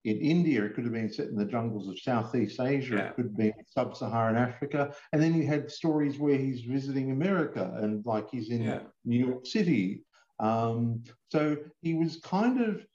In 0.04 0.16
India, 0.18 0.64
it 0.64 0.74
could 0.74 0.84
have 0.84 0.92
been 0.92 1.12
set 1.12 1.28
in 1.28 1.36
the 1.36 1.44
jungles 1.44 1.88
of 1.88 1.98
Southeast 1.98 2.60
Asia. 2.60 2.94
Yeah. 2.94 3.08
It 3.08 3.16
could 3.16 3.36
be 3.36 3.52
sub-Saharan 3.66 4.36
Africa, 4.36 4.94
and 5.12 5.20
then 5.20 5.34
you 5.34 5.46
had 5.46 5.70
stories 5.70 6.18
where 6.18 6.36
he's 6.36 6.62
visiting 6.62 7.10
America 7.10 7.76
and 7.80 8.04
like 8.06 8.30
he's 8.30 8.50
in 8.50 8.62
yeah. 8.62 8.80
New 9.04 9.26
York 9.26 9.46
City. 9.46 10.04
Um, 10.40 11.02
so 11.32 11.56
he 11.82 11.94
was 11.94 12.20
kind 12.20 12.60
of 12.62 12.86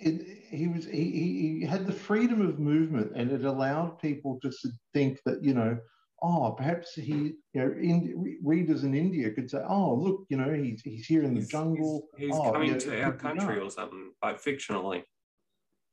it, 0.00 0.44
he 0.48 0.68
was 0.68 0.84
he, 0.86 1.60
he 1.60 1.66
had 1.66 1.86
the 1.86 1.92
freedom 1.92 2.40
of 2.40 2.58
movement 2.58 3.12
and 3.16 3.30
it 3.32 3.44
allowed 3.44 3.98
people 3.98 4.38
to 4.42 4.52
think 4.94 5.20
that 5.24 5.42
you 5.42 5.54
know 5.54 5.76
oh 6.22 6.54
perhaps 6.56 6.94
he 6.94 7.34
you 7.52 7.60
know 7.60 7.72
in, 7.72 8.38
readers 8.42 8.84
in 8.84 8.94
india 8.94 9.30
could 9.30 9.50
say 9.50 9.60
oh 9.68 9.94
look 9.94 10.24
you 10.28 10.36
know 10.36 10.52
he's, 10.52 10.80
he's 10.82 11.06
here 11.06 11.24
in 11.24 11.34
the 11.34 11.40
he's, 11.40 11.48
jungle 11.48 12.08
he's, 12.16 12.28
he's 12.28 12.36
oh, 12.36 12.52
coming 12.52 12.70
yeah, 12.70 12.78
to 12.78 13.02
our 13.02 13.12
country 13.12 13.58
or 13.58 13.70
something 13.70 14.12
like 14.22 14.40
fictionally 14.40 15.02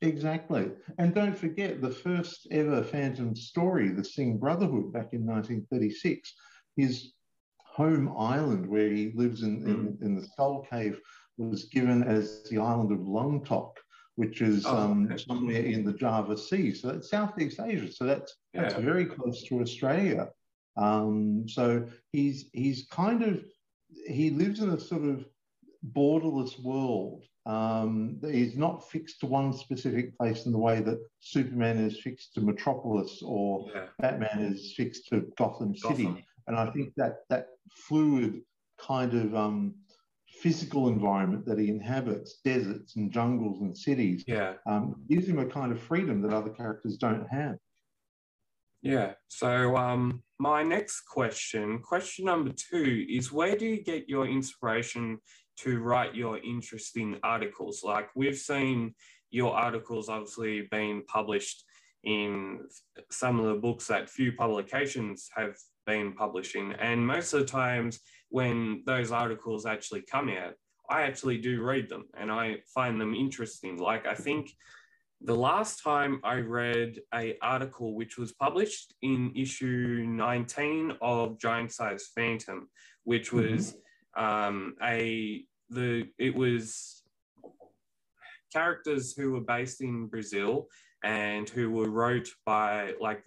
exactly 0.02 0.70
and 0.98 1.16
don't 1.16 1.38
forget 1.38 1.82
the 1.82 1.90
first 1.90 2.48
ever 2.52 2.84
phantom 2.84 3.36
story 3.36 3.90
the 3.90 4.04
singh 4.04 4.38
brotherhood 4.38 4.92
back 4.92 5.14
in 5.14 5.26
1936 5.26 6.34
his 6.76 7.14
home 7.58 8.14
island 8.18 8.68
where 8.68 8.90
he 8.90 9.12
lives 9.16 9.44
in, 9.44 9.62
mm. 9.62 9.68
in, 9.68 9.98
in 10.02 10.16
the 10.16 10.24
skull 10.24 10.66
cave 10.70 11.00
was 11.38 11.66
given 11.66 12.04
as 12.04 12.44
the 12.50 12.58
island 12.58 12.92
of 12.92 13.00
Longtok 13.00 13.72
which 14.16 14.42
is 14.42 14.66
oh, 14.66 14.76
um, 14.76 15.06
okay. 15.06 15.18
somewhere 15.18 15.62
in 15.62 15.84
the 15.84 15.94
Java 15.94 16.38
Sea. 16.38 16.74
So 16.74 16.88
that's 16.88 17.10
Southeast 17.10 17.60
Asia. 17.60 17.92
So 17.92 18.06
that's 18.06 18.36
yeah. 18.54 18.62
that's 18.62 18.76
very 18.76 19.06
close 19.06 19.44
to 19.44 19.62
Australia. 19.62 20.30
Um, 20.78 21.48
so 21.48 21.86
he's 22.12 22.50
he's 22.54 22.88
kind 22.90 23.24
of 23.24 23.44
he 24.08 24.30
lives 24.30 24.62
in 24.62 24.70
a 24.70 24.80
sort 24.80 25.04
of 25.04 25.26
borderless 25.94 26.62
world. 26.62 27.24
Um, 27.46 28.20
he's 28.24 28.58
not 28.58 28.90
fixed 28.90 29.20
to 29.20 29.28
one 29.28 29.54
specific 29.54 30.18
place 30.18 30.46
in 30.46 30.52
the 30.52 30.58
way 30.58 30.82
that 30.82 31.00
Superman 31.20 31.78
is 31.78 32.00
fixed 32.00 32.34
to 32.34 32.42
Metropolis 32.42 33.22
or 33.24 33.68
yeah. 33.74 33.86
Batman 34.00 34.40
is 34.40 34.74
fixed 34.76 35.08
to 35.10 35.28
Gotham, 35.38 35.74
Gotham 35.74 35.96
City. 35.96 36.26
And 36.48 36.56
I 36.56 36.72
think 36.72 36.94
that 36.98 37.18
that 37.30 37.48
fluid 37.88 38.42
kind 38.80 39.14
of 39.14 39.36
um, 39.36 39.76
physical 40.42 40.88
environment 40.88 41.46
that 41.46 41.60
he 41.60 41.70
inhabits, 41.70 42.40
deserts 42.44 42.96
and 42.96 43.12
jungles 43.12 43.62
and 43.62 43.78
cities, 43.78 44.24
yeah. 44.28 44.54
um, 44.66 44.96
gives 45.10 45.28
him 45.28 45.40
a 45.40 45.46
kind 45.46 45.72
of 45.72 45.80
freedom 45.80 46.22
that 46.22 46.34
other 46.34 46.50
characters 46.50 46.98
don't 46.98 47.28
have. 47.30 47.58
Yeah. 48.82 49.14
So 49.30 49.76
um, 49.76 50.22
my 50.40 50.62
next 50.62 51.02
question, 51.02 51.80
question 51.80 52.26
number 52.26 52.52
two, 52.52 53.06
is 53.10 53.32
where 53.32 53.56
do 53.56 53.66
you 53.66 53.84
get 53.84 54.08
your 54.08 54.28
inspiration 54.28 55.20
to 55.58 55.80
write 55.80 56.16
your 56.16 56.38
interesting 56.40 57.18
articles? 57.24 57.82
Like 57.84 58.10
we've 58.16 58.38
seen 58.38 58.94
your 59.30 59.54
articles 59.54 60.10
obviously 60.10 60.68
being 60.72 61.04
published 61.08 61.64
in 62.04 62.62
some 63.10 63.40
of 63.40 63.46
the 63.48 63.60
books 63.60 63.88
that 63.88 64.10
Frew 64.10 64.32
Publications 64.36 65.30
have 65.36 65.56
been 65.86 66.14
publishing, 66.14 66.74
and 66.80 67.06
most 67.06 67.34
of 67.34 67.42
the 67.42 67.46
times 67.46 68.00
when 68.30 68.84
those 68.86 69.12
articles 69.12 69.66
actually 69.66 70.04
come 70.10 70.30
out, 70.30 70.54
I 70.90 71.04
actually 71.04 71.38
do 71.38 71.64
read 71.64 71.90
them 71.90 72.06
and 72.18 72.32
I 72.32 72.58
find 72.74 73.00
them 73.00 73.16
interesting. 73.16 73.78
Like 73.78 74.06
I 74.08 74.14
think 74.14 74.52
the 75.22 75.36
last 75.36 75.82
time 75.84 76.20
I 76.24 76.36
read 76.36 77.00
a 77.14 77.38
article 77.42 77.96
which 77.96 78.18
was 78.18 78.34
published 78.34 78.94
in 79.02 79.32
issue 79.36 80.06
19 80.08 80.94
of 81.02 81.40
Giant 81.40 81.72
Size 81.72 82.10
Phantom, 82.16 82.70
which 83.04 83.32
was 83.32 83.72
mm-hmm. 83.72 83.80
Um, 84.16 84.76
a 84.84 85.44
the 85.70 86.08
it 86.18 86.36
was 86.36 87.04
characters 88.54 89.14
who 89.14 89.32
were 89.32 89.42
based 89.42 89.82
in 89.82 90.08
Brazil 90.08 90.68
and 91.04 91.50
who 91.50 91.70
were 91.70 91.90
wrote 91.90 92.30
by 92.46 92.94
like 93.00 93.24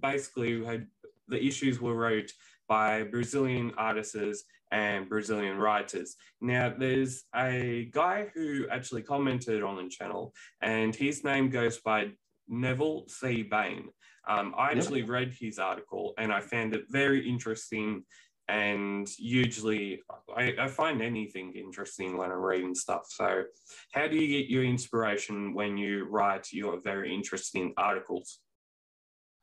basically 0.00 0.64
had 0.64 0.86
the 1.28 1.42
issues 1.42 1.80
were 1.80 1.94
wrote 1.94 2.30
by 2.68 3.02
Brazilian 3.04 3.72
artists 3.78 4.44
and 4.72 5.08
Brazilian 5.08 5.58
writers. 5.58 6.16
Now, 6.40 6.74
there's 6.76 7.24
a 7.34 7.88
guy 7.92 8.26
who 8.34 8.66
actually 8.70 9.02
commented 9.02 9.62
on 9.62 9.76
the 9.76 9.88
channel, 9.88 10.34
and 10.60 10.94
his 10.94 11.22
name 11.24 11.50
goes 11.50 11.78
by 11.78 12.10
Neville 12.48 13.04
C. 13.08 13.42
Bain. 13.42 13.88
Um, 14.28 14.54
I 14.58 14.72
actually 14.72 15.02
read 15.02 15.34
his 15.38 15.58
article 15.58 16.12
and 16.18 16.32
I 16.32 16.40
found 16.40 16.74
it 16.74 16.84
very 16.90 17.28
interesting. 17.28 18.02
And 18.48 19.08
usually, 19.18 20.02
I, 20.36 20.54
I, 20.60 20.68
find 20.68 21.02
anything 21.02 21.52
interesting 21.54 22.16
when 22.16 22.30
I'm 22.30 22.38
reading 22.38 22.76
stuff. 22.76 23.06
So, 23.08 23.42
how 23.92 24.06
do 24.06 24.16
you 24.16 24.28
get 24.28 24.48
your 24.48 24.62
inspiration 24.62 25.52
when 25.52 25.76
you 25.76 26.06
write 26.08 26.52
your 26.52 26.80
very 26.80 27.12
interesting 27.12 27.74
articles? 27.76 28.38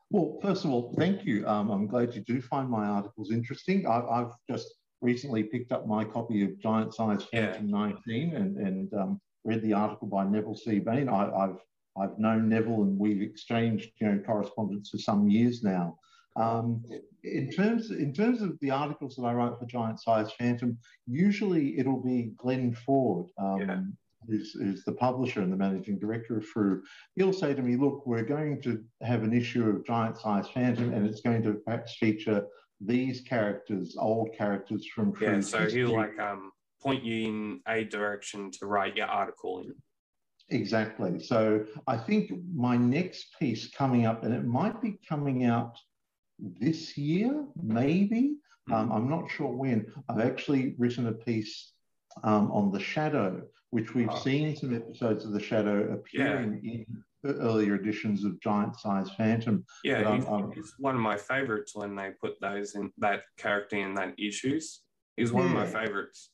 Well, 0.10 0.38
first 0.42 0.64
of 0.64 0.72
all, 0.72 0.94
thank 0.98 1.26
you. 1.26 1.46
Um, 1.48 1.70
I'm 1.70 1.88
glad 1.88 2.16
you 2.16 2.22
do 2.22 2.42
find 2.42 2.70
my 2.70 2.86
articles 2.86 3.32
interesting. 3.32 3.86
I, 3.88 4.20
have 4.20 4.34
just 4.50 4.74
recently 5.02 5.44
picked 5.44 5.72
up 5.74 5.86
my 5.86 6.06
copy 6.06 6.44
of 6.44 6.58
Giant 6.60 6.94
Size 6.94 7.26
Phantom 7.26 7.68
yeah. 7.68 7.76
19 8.08 8.36
and, 8.36 8.58
and 8.58 8.94
um, 8.94 9.22
read 9.44 9.62
the 9.64 9.74
article 9.74 10.08
by 10.08 10.24
Neville 10.24 10.56
C. 10.56 10.80
Bain. 10.80 11.10
I, 11.10 11.30
have 11.40 11.58
I've 12.00 12.18
known 12.18 12.50
Neville 12.50 12.84
and 12.84 12.98
we've 12.98 13.22
exchanged 13.22 13.92
you 14.00 14.08
know 14.08 14.20
correspondence 14.26 14.90
for 14.90 14.98
some 14.98 15.28
years 15.28 15.64
now. 15.64 15.98
Um, 16.36 16.84
in 17.24 17.52
terms 17.52 17.92
in 17.92 18.14
terms 18.14 18.42
of 18.42 18.58
the 18.60 18.72
articles 18.72 19.16
that 19.16 19.24
I 19.24 19.34
write 19.34 19.54
for 19.60 19.66
Giant 19.66 20.00
Size 20.02 20.32
Phantom, 20.34 20.78
usually 21.06 21.78
it'll 21.78 22.02
be 22.02 22.34
Glenn 22.38 22.74
Ford. 22.74 23.28
Um, 23.38 23.60
yeah 23.60 23.80
who's, 24.28 24.54
who's, 24.54 24.84
the 24.84 24.92
publisher 24.92 25.42
and 25.42 25.52
the 25.52 25.58
managing 25.58 26.00
director 26.00 26.38
of 26.38 26.46
Frew, 26.46 26.84
he'll 27.16 27.34
say 27.34 27.54
to 27.54 27.62
me, 27.62 27.76
look, 27.76 28.06
we're 28.06 28.24
going 28.24 28.62
to 28.62 28.84
have 29.02 29.24
an 29.24 29.34
issue 29.34 29.68
of 29.70 29.86
Giant 29.86 30.18
Size 30.18 30.48
Phantom 30.54 30.94
and 30.94 31.06
it's 31.06 31.22
going 31.22 31.44
to 31.44 31.54
perhaps 31.66 31.96
feature 31.98 32.46
these 32.82 33.22
characters, 33.22 33.96
old 33.98 34.30
characters 34.38 34.86
from 34.94 35.14
Frew. 35.14 35.28
Yeah, 35.28 35.40
so 35.42 35.60
history. 35.60 35.82
he'll 35.82 35.96
like 35.96 36.20
um, 36.20 36.52
point 36.82 37.04
you 37.04 37.28
in 37.28 37.62
a 37.68 37.84
direction 37.84 38.52
to 38.60 38.66
write 38.66 38.98
your 38.98 39.08
article 39.08 39.62
in. 39.62 39.74
Exactly. 40.50 41.20
So 41.20 41.66
I 41.88 41.98
think 41.98 42.32
my 42.54 42.76
next 42.76 43.28
piece 43.40 43.70
coming 43.70 44.06
up, 44.06 44.24
and 44.24 44.34
it 44.34 44.46
might 44.46 44.82
be 44.82 45.00
coming 45.08 45.46
out 45.46 45.78
this 46.60 46.98
year, 46.98 47.46
maybe. 47.62 48.36
Mm-hmm. 48.70 48.74
Um, 48.74 48.92
I'm 48.92 49.10
not 49.10 49.30
sure 49.30 49.52
when. 49.52 49.88
I've 50.10 50.22
actually 50.22 50.76
written 50.78 51.08
a 51.08 51.14
piece 51.14 51.74
um, 52.24 52.52
on 52.52 52.72
the 52.72 52.80
shadow, 52.80 53.42
which 53.72 53.94
we've 53.94 54.10
oh. 54.10 54.20
seen 54.20 54.56
some 54.56 54.76
episodes 54.76 55.26
of 55.26 55.32
the 55.32 55.40
shadow 55.40 55.94
appearing 55.94 56.60
yeah. 56.64 56.72
in 56.74 56.86
earlier 57.26 57.76
editions 57.76 58.24
of 58.24 58.40
Giant 58.42 58.80
Size 58.80 59.10
Phantom. 59.18 59.66
Yeah, 59.84 60.16
he's, 60.16 60.26
um, 60.28 60.52
he's, 60.54 60.74
one 60.78 60.96
of 60.96 61.02
my 61.02 61.18
favorites 61.18 61.74
when 61.76 61.96
they 61.96 62.12
put 62.22 62.40
those 62.42 62.76
in 62.76 62.92
that 62.98 63.22
character 63.38 63.78
in 63.78 63.96
that 63.96 64.14
issues. 64.18 64.82
He's 65.18 65.32
one 65.32 65.46
yeah. 65.46 65.64
of 65.64 65.74
my 65.74 65.82
favorites. 65.82 66.30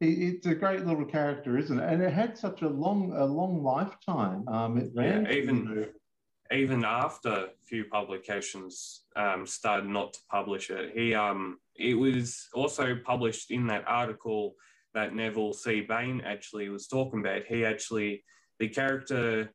It's 0.00 0.46
a 0.46 0.54
great 0.54 0.84
little 0.84 1.04
character, 1.04 1.56
isn't 1.56 1.78
it? 1.78 1.88
And 1.88 2.02
it 2.02 2.12
had 2.12 2.36
such 2.36 2.62
a 2.62 2.68
long, 2.68 3.12
a 3.16 3.24
long 3.24 3.62
lifetime. 3.62 4.48
Um, 4.48 4.76
it 4.78 4.90
ran 4.96 5.26
yeah, 5.26 5.32
even 5.32 5.86
even 6.52 6.84
after 6.84 7.28
a 7.30 7.46
Frew 7.68 7.84
Publications 7.84 9.04
um, 9.16 9.46
started 9.46 9.88
not 9.88 10.12
to 10.14 10.20
publish 10.30 10.70
it. 10.70 10.92
He 10.94 11.14
um, 11.14 11.58
it 11.76 11.94
was 11.94 12.48
also 12.54 12.96
published 13.04 13.50
in 13.50 13.66
that 13.68 13.84
article 13.86 14.54
that 14.94 15.14
Neville 15.14 15.52
C. 15.52 15.80
Bain 15.80 16.22
actually 16.24 16.68
was 16.68 16.86
talking 16.86 17.20
about. 17.20 17.44
He 17.44 17.64
actually, 17.64 18.24
the 18.58 18.68
character 18.68 19.52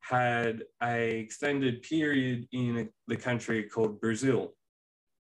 had 0.00 0.62
a 0.82 1.18
extended 1.18 1.82
period 1.82 2.46
in 2.52 2.78
a, 2.78 2.88
the 3.08 3.16
country 3.16 3.64
called 3.64 4.00
Brazil. 4.00 4.54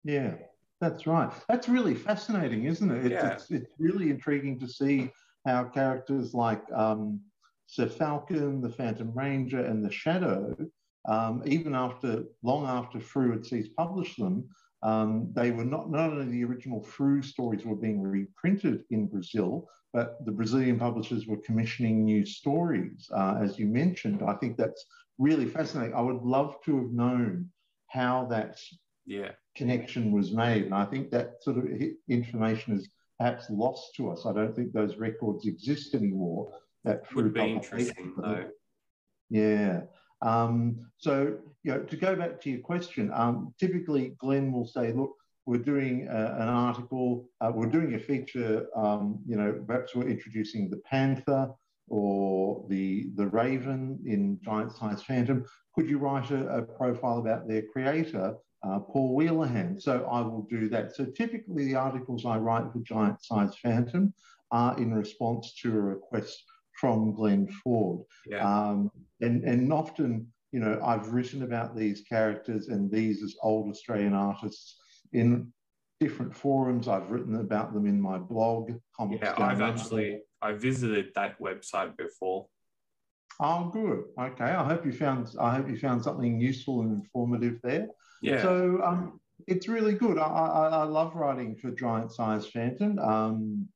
Yeah, 0.04 0.36
that's 0.80 1.06
right. 1.06 1.32
That's 1.50 1.67
really 1.67 1.95
fascinating, 1.95 2.65
isn't 2.65 2.89
it? 2.89 3.06
It's, 3.06 3.12
yeah. 3.12 3.34
it's, 3.34 3.52
it's 3.52 3.74
really 3.78 4.10
intriguing 4.10 4.60
to 4.60 4.67
see 4.67 5.12
how 5.45 5.65
characters 5.65 6.34
like 6.34 6.63
um, 6.74 7.19
Sir 7.67 7.88
Falcon, 7.88 8.62
the 8.62 8.69
Phantom 8.69 9.12
Ranger, 9.13 9.63
and 9.65 9.84
the 9.84 9.91
Shadow, 9.91 10.56
um, 11.06 11.44
even 11.46 11.76
after 11.76 12.24
long 12.44 12.66
after 12.66 13.00
Frew 13.00 13.32
had 13.32 13.46
ceased 13.46 13.76
publish 13.76 14.16
them, 14.16 14.48
um, 14.84 15.32
they 15.34 15.52
were 15.52 15.66
not, 15.66 15.92
not 15.92 16.12
only 16.12 16.26
the 16.26 16.44
original 16.44 16.82
Frew 16.82 17.22
stories 17.22 17.66
were 17.66 17.76
being 17.76 18.02
reprinted 18.02 18.84
in 18.90 19.08
Brazil, 19.08 19.68
but 19.94 20.24
the 20.26 20.32
Brazilian 20.32 20.80
publishers 20.80 21.28
were 21.28 21.38
commissioning 21.38 22.04
new 22.04 22.26
stories. 22.26 23.10
Uh, 23.14 23.38
as 23.42 23.60
you 23.60 23.68
mentioned, 23.68 24.24
I 24.26 24.34
think 24.34 24.58
that's 24.58 24.86
really 25.18 25.46
fascinating. 25.46 25.96
I 25.96 26.02
would 26.02 26.24
love 26.24 26.56
to 26.66 26.78
have 26.78 26.92
known 26.92 27.50
how 27.88 28.26
that 28.32 28.60
yeah. 29.06 29.32
connection 29.56 30.12
was 30.12 30.32
made. 30.32 30.64
And 30.66 30.74
I 30.74 30.86
think 30.86 31.12
that 31.12 31.44
sort 31.44 31.58
of 31.58 31.66
information 32.10 32.74
is 32.76 32.90
perhaps 33.20 33.50
lost 33.50 33.96
to 33.98 34.10
us. 34.10 34.26
I 34.26 34.34
don't 34.34 34.56
think 34.56 34.72
those 34.72 34.98
records 34.98 35.46
exist 35.46 35.94
anymore. 35.94 36.52
That 36.86 37.04
would 37.14 37.34
be 37.34 37.52
interesting, 37.52 38.16
though. 38.18 38.50
Yeah. 39.30 39.82
Um, 40.22 40.92
so, 40.98 41.38
you 41.64 41.72
know, 41.72 41.84
to 41.84 41.96
go 41.96 42.16
back 42.16 42.42
to 42.42 42.50
your 42.50 42.62
question, 42.62 43.12
um, 43.14 43.54
typically 43.60 44.14
Glenn 44.20 44.52
will 44.52 44.68
say, 44.68 44.92
look, 44.92 45.16
we're 45.46 45.58
doing 45.58 46.08
uh, 46.08 46.38
an 46.40 46.48
article, 46.48 47.28
uh, 47.42 47.52
we're 47.54 47.66
doing 47.66 47.96
a 47.96 48.00
feature, 48.00 48.68
um, 48.76 49.20
you 49.26 49.36
know, 49.36 49.64
perhaps 49.66 49.96
we're 49.96 50.08
introducing 50.08 50.70
the 50.70 50.78
Panther 50.78 51.50
or 51.88 52.64
the, 52.70 53.08
the 53.16 53.28
Raven 53.28 54.00
in 54.06 54.40
Giant 54.44 54.72
Size 54.76 55.02
Phantom. 55.04 55.44
Could 55.76 55.90
you 55.90 55.98
write 55.98 56.30
a, 56.32 56.48
a 56.48 56.62
profile 56.62 57.18
about 57.18 57.48
their 57.48 57.64
creator, 57.64 58.36
uh, 58.64 58.80
Paul 58.80 59.16
Wheelahan? 59.16 59.82
So 59.82 60.08
I 60.10 60.22
will 60.22 60.48
do 60.50 60.70
that. 60.70 60.96
So 60.96 61.06
typically 61.06 61.66
the 61.66 61.76
articles 61.76 62.26
I 62.26 62.38
write 62.38 62.72
for 62.72 62.80
Giant 62.80 63.24
Size 63.24 63.56
Phantom 63.62 64.14
are 64.52 64.78
in 64.78 64.94
response 64.94 65.54
to 65.62 65.70
a 65.76 65.82
request 65.82 66.44
from 66.82 67.13
Glenn 67.13 67.48
Ford. 67.63 68.02
Yeah. 68.26 68.44
Um, 68.44 68.91
and, 69.22 69.44
and 69.44 69.72
often, 69.72 70.28
you 70.52 70.60
know, 70.60 70.82
I've 70.84 71.13
written 71.13 71.44
about 71.44 71.78
these 71.78 72.02
characters 72.02 72.70
and 72.70 72.91
these 72.91 73.22
as 73.24 73.36
old 73.44 73.70
Australian 73.70 74.13
artists 74.13 74.78
in 75.13 75.54
different 76.00 76.36
forums. 76.36 76.88
I've 76.88 77.12
written 77.12 77.36
about 77.36 77.74
them 77.74 77.86
in 77.86 78.02
my 78.02 78.17
blog. 78.17 78.72
yeah, 79.00 79.36
I've 79.38 79.62
actually 79.62 80.22
I 80.41 80.54
visited 80.54 81.12
that 81.13 81.39
website 81.39 81.96
before. 81.98 82.48
Oh, 83.39 83.70
good. 83.70 84.06
Okay, 84.20 84.44
I 84.44 84.63
hope 84.63 84.84
you 84.86 84.91
found 84.91 85.30
I 85.39 85.56
hope 85.56 85.70
you 85.70 85.78
found 85.78 86.04
something 86.04 86.41
useful 86.41 86.82
and 86.82 87.00
informative 87.00 87.60
there. 87.63 87.88
Yeah. 88.24 88.41
So 88.41 88.82
um, 88.84 89.20
it's 89.48 89.67
really 89.67 89.94
good. 89.94 90.17
I, 90.17 90.28
I, 90.28 90.67
I 90.82 90.84
love 90.84 91.15
writing 91.15 91.56
for 91.56 91.70
Giant 91.72 92.12
Size 92.12 92.48
Phantom. 92.48 92.98
Um, 93.00 93.67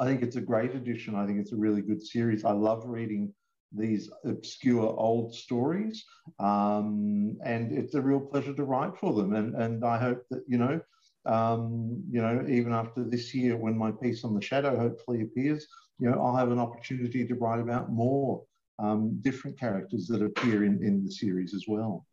I 0.00 0.06
think 0.06 0.22
it's 0.22 0.36
a 0.36 0.40
great 0.40 0.74
addition. 0.74 1.14
I 1.14 1.26
think 1.26 1.40
it's 1.40 1.52
a 1.52 1.56
really 1.56 1.82
good 1.82 2.02
series. 2.02 2.44
I 2.44 2.52
love 2.52 2.84
reading 2.86 3.32
these 3.72 4.10
obscure 4.24 4.94
old 4.98 5.34
stories, 5.34 6.04
um, 6.38 7.36
and 7.44 7.72
it's 7.72 7.94
a 7.94 8.00
real 8.00 8.20
pleasure 8.20 8.54
to 8.54 8.64
write 8.64 8.96
for 8.96 9.12
them. 9.12 9.34
And 9.34 9.54
and 9.54 9.84
I 9.84 9.98
hope 9.98 10.22
that 10.30 10.44
you 10.48 10.58
know, 10.58 10.80
um, 11.26 12.02
you 12.10 12.22
know, 12.22 12.44
even 12.48 12.72
after 12.72 13.04
this 13.04 13.34
year, 13.34 13.56
when 13.56 13.76
my 13.76 13.90
piece 13.90 14.24
on 14.24 14.34
the 14.34 14.40
shadow 14.40 14.78
hopefully 14.78 15.22
appears, 15.22 15.66
you 15.98 16.08
know, 16.10 16.20
I'll 16.20 16.36
have 16.36 16.50
an 16.50 16.58
opportunity 16.58 17.26
to 17.26 17.34
write 17.34 17.60
about 17.60 17.90
more 17.90 18.44
um, 18.78 19.18
different 19.20 19.58
characters 19.58 20.06
that 20.06 20.22
appear 20.22 20.64
in 20.64 20.82
in 20.82 21.04
the 21.04 21.10
series 21.10 21.54
as 21.54 21.64
well. 21.66 22.06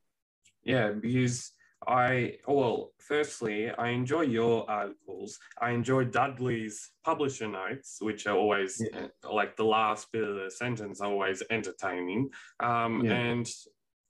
Yeah, 0.63 0.89
because 0.89 1.51
I, 1.87 2.37
well, 2.47 2.91
firstly, 2.99 3.69
I 3.71 3.89
enjoy 3.89 4.21
your 4.21 4.69
articles. 4.69 5.37
I 5.61 5.71
enjoy 5.71 6.05
Dudley's 6.05 6.91
publisher 7.03 7.47
notes, 7.47 7.97
which 8.01 8.27
are 8.27 8.35
always 8.35 8.81
yeah. 8.93 9.07
like 9.29 9.55
the 9.55 9.65
last 9.65 10.11
bit 10.11 10.23
of 10.23 10.35
the 10.35 10.51
sentence, 10.51 11.01
always 11.01 11.43
entertaining. 11.49 12.29
Um, 12.59 13.03
yeah. 13.03 13.13
And 13.13 13.49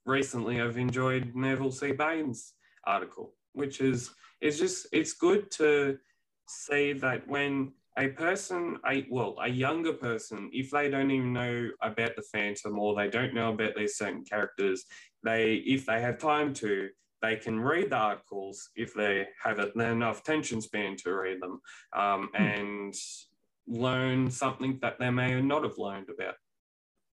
recently, 0.04 0.60
I've 0.60 0.78
enjoyed 0.78 1.32
Neville 1.34 1.72
C. 1.72 1.92
Bain's 1.92 2.54
article, 2.86 3.34
which 3.52 3.80
is 3.80 4.10
it's 4.40 4.58
just 4.58 4.86
it's 4.92 5.12
good 5.12 5.50
to 5.52 5.98
see 6.48 6.92
that 6.94 7.26
when 7.26 7.72
a 7.98 8.08
person, 8.08 8.78
a 8.88 9.06
well, 9.10 9.36
a 9.42 9.48
younger 9.48 9.92
person, 9.92 10.50
if 10.52 10.70
they 10.70 10.90
don't 10.90 11.10
even 11.10 11.32
know 11.32 11.70
about 11.82 12.14
the 12.14 12.22
Phantom 12.22 12.78
or 12.78 12.94
they 12.94 13.08
don't 13.08 13.34
know 13.34 13.52
about 13.52 13.74
these 13.74 13.96
certain 13.96 14.24
characters, 14.24 14.84
they 15.24 15.54
if 15.54 15.86
they 15.86 16.00
have 16.00 16.18
time 16.18 16.52
to 16.54 16.88
they 17.22 17.36
can 17.36 17.60
read 17.60 17.90
the 17.90 17.96
articles 17.96 18.70
if 18.76 18.94
they 18.94 19.26
have 19.42 19.58
enough 19.58 20.20
attention 20.20 20.60
span 20.60 20.96
to 20.96 21.14
read 21.14 21.40
them 21.40 21.60
um, 21.94 22.28
hmm. 22.34 22.42
and 22.42 22.94
learn 23.66 24.30
something 24.30 24.78
that 24.82 24.98
they 24.98 25.10
may 25.10 25.40
not 25.40 25.64
have 25.64 25.78
learned 25.78 26.08
about. 26.08 26.34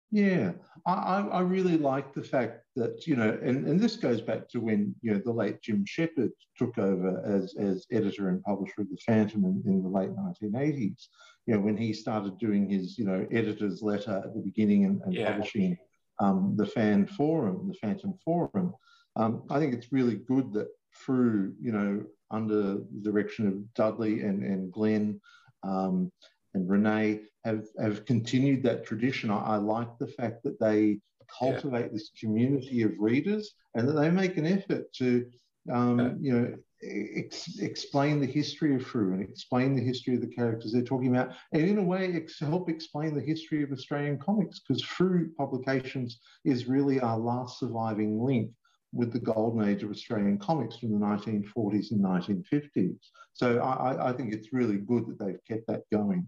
Yeah, 0.09 0.53
I, 0.85 1.27
I 1.33 1.41
really 1.41 1.77
like 1.77 2.13
the 2.13 2.23
fact 2.23 2.61
that, 2.77 3.05
you 3.05 3.17
know, 3.17 3.37
and, 3.43 3.67
and 3.67 3.77
this 3.77 3.97
goes 3.97 4.21
back 4.21 4.47
to 4.49 4.61
when, 4.61 4.95
you 5.01 5.13
know, 5.13 5.21
the 5.23 5.33
late 5.33 5.61
Jim 5.61 5.83
Shepherd 5.85 6.31
took 6.57 6.77
over 6.77 7.21
as, 7.25 7.55
as 7.59 7.85
editor 7.91 8.29
and 8.29 8.41
publisher 8.43 8.81
of 8.81 8.89
The 8.89 8.97
Phantom 9.05 9.43
in, 9.43 9.61
in 9.65 9.83
the 9.83 9.89
late 9.89 10.11
1980s, 10.11 11.07
you 11.45 11.53
know, 11.53 11.59
when 11.59 11.75
he 11.75 11.91
started 11.91 12.37
doing 12.37 12.69
his, 12.69 12.97
you 12.97 13.03
know, 13.03 13.27
editor's 13.33 13.81
letter 13.81 14.21
at 14.23 14.33
the 14.33 14.39
beginning 14.39 14.85
and, 14.85 15.01
and 15.01 15.13
yeah. 15.13 15.29
publishing 15.29 15.77
um, 16.19 16.53
the 16.55 16.65
fan 16.65 17.05
forum, 17.05 17.67
the 17.67 17.77
Phantom 17.77 18.13
Forum. 18.23 18.73
Um, 19.17 19.43
I 19.49 19.59
think 19.59 19.73
it's 19.73 19.91
really 19.91 20.15
good 20.15 20.53
that 20.53 20.67
through, 20.95 21.53
you 21.59 21.71
know, 21.71 22.03
under 22.31 22.55
the 22.55 22.87
direction 23.01 23.47
of 23.47 23.73
Dudley 23.73 24.21
and, 24.21 24.43
and 24.43 24.71
Glenn 24.71 25.19
um, 25.63 26.11
and 26.53 26.69
Renee 26.69 27.21
have, 27.43 27.65
have 27.79 28.05
continued 28.05 28.63
that 28.63 28.85
tradition. 28.85 29.31
I, 29.31 29.39
I 29.39 29.55
like 29.57 29.97
the 29.97 30.07
fact 30.07 30.43
that 30.43 30.59
they 30.59 30.99
cultivate 31.39 31.87
yeah. 31.87 31.93
this 31.93 32.11
community 32.19 32.83
of 32.83 32.91
readers 32.99 33.53
and 33.75 33.87
that 33.87 33.93
they 33.93 34.09
make 34.09 34.37
an 34.37 34.45
effort 34.45 34.91
to, 34.93 35.25
um, 35.73 35.99
yeah. 35.99 36.13
you 36.21 36.39
know, 36.39 36.55
ex- 36.83 37.59
explain 37.59 38.19
the 38.19 38.27
history 38.27 38.75
of 38.75 38.85
Frew 38.85 39.13
and 39.13 39.21
explain 39.21 39.75
the 39.75 39.83
history 39.83 40.15
of 40.15 40.21
the 40.21 40.27
characters 40.27 40.71
they're 40.71 40.83
talking 40.83 41.15
about, 41.15 41.33
and 41.53 41.63
in 41.63 41.79
a 41.79 41.83
way 41.83 42.13
ex- 42.13 42.39
help 42.39 42.69
explain 42.69 43.15
the 43.15 43.21
history 43.21 43.63
of 43.63 43.71
Australian 43.71 44.17
comics 44.19 44.59
because 44.59 44.83
Frew 44.83 45.31
Publications 45.37 46.19
is 46.45 46.67
really 46.67 46.99
our 46.99 47.17
last 47.17 47.59
surviving 47.59 48.23
link 48.23 48.51
with 48.97 49.13
the 49.13 49.19
golden 49.19 49.69
age 49.69 49.83
of 49.83 49.91
Australian 49.91 50.39
comics 50.39 50.77
from 50.77 50.91
the 50.91 51.05
1940s 51.05 51.91
and 51.91 52.01
1950s. 52.01 52.97
So 53.33 53.59
I, 53.59 54.09
I 54.09 54.13
think 54.13 54.33
it's 54.33 54.51
really 54.51 54.77
good 54.77 55.05
that 55.07 55.19
they've 55.19 55.45
kept 55.47 55.67
that 55.67 55.83
going. 55.93 56.27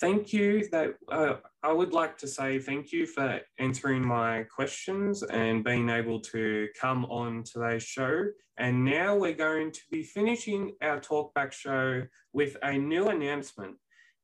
Thank 0.00 0.32
you. 0.32 0.68
That 0.70 0.94
uh, 1.10 1.36
I 1.62 1.72
would 1.72 1.92
like 1.92 2.18
to 2.18 2.28
say 2.28 2.60
thank 2.60 2.92
you 2.92 3.06
for 3.06 3.40
answering 3.58 4.06
my 4.06 4.44
questions 4.44 5.24
and 5.24 5.64
being 5.64 5.88
able 5.88 6.20
to 6.20 6.68
come 6.80 7.04
on 7.06 7.42
today's 7.42 7.82
show. 7.82 8.26
And 8.58 8.84
now 8.84 9.16
we're 9.16 9.32
going 9.32 9.72
to 9.72 9.80
be 9.90 10.02
finishing 10.02 10.74
our 10.82 11.00
talkback 11.00 11.52
show 11.52 12.02
with 12.32 12.56
a 12.62 12.78
new 12.78 13.08
announcement. 13.08 13.76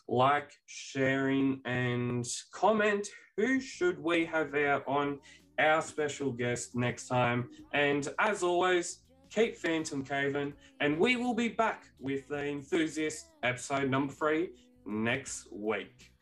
like, 0.07 0.53
sharing, 0.67 1.61
and 1.65 2.25
comment 2.53 3.09
who 3.37 3.61
should 3.61 3.99
we 3.99 4.25
have 4.27 4.55
out 4.55 4.85
on 4.87 5.19
our 5.59 5.83
special 5.83 6.31
guest 6.31 6.77
next 6.77 7.09
time. 7.09 7.51
And 7.75 8.09
as 8.21 8.45
always, 8.45 9.01
keep 9.29 9.57
Phantom 9.57 10.05
Caving, 10.05 10.53
and 10.81 11.01
we 11.01 11.17
will 11.17 11.35
be 11.35 11.49
back 11.49 11.87
with 11.99 12.29
the 12.29 12.45
Enthusiast 12.45 13.31
episode 13.43 13.91
number 13.91 14.13
three 14.13 14.51
next 14.87 15.49
week. 15.53 16.13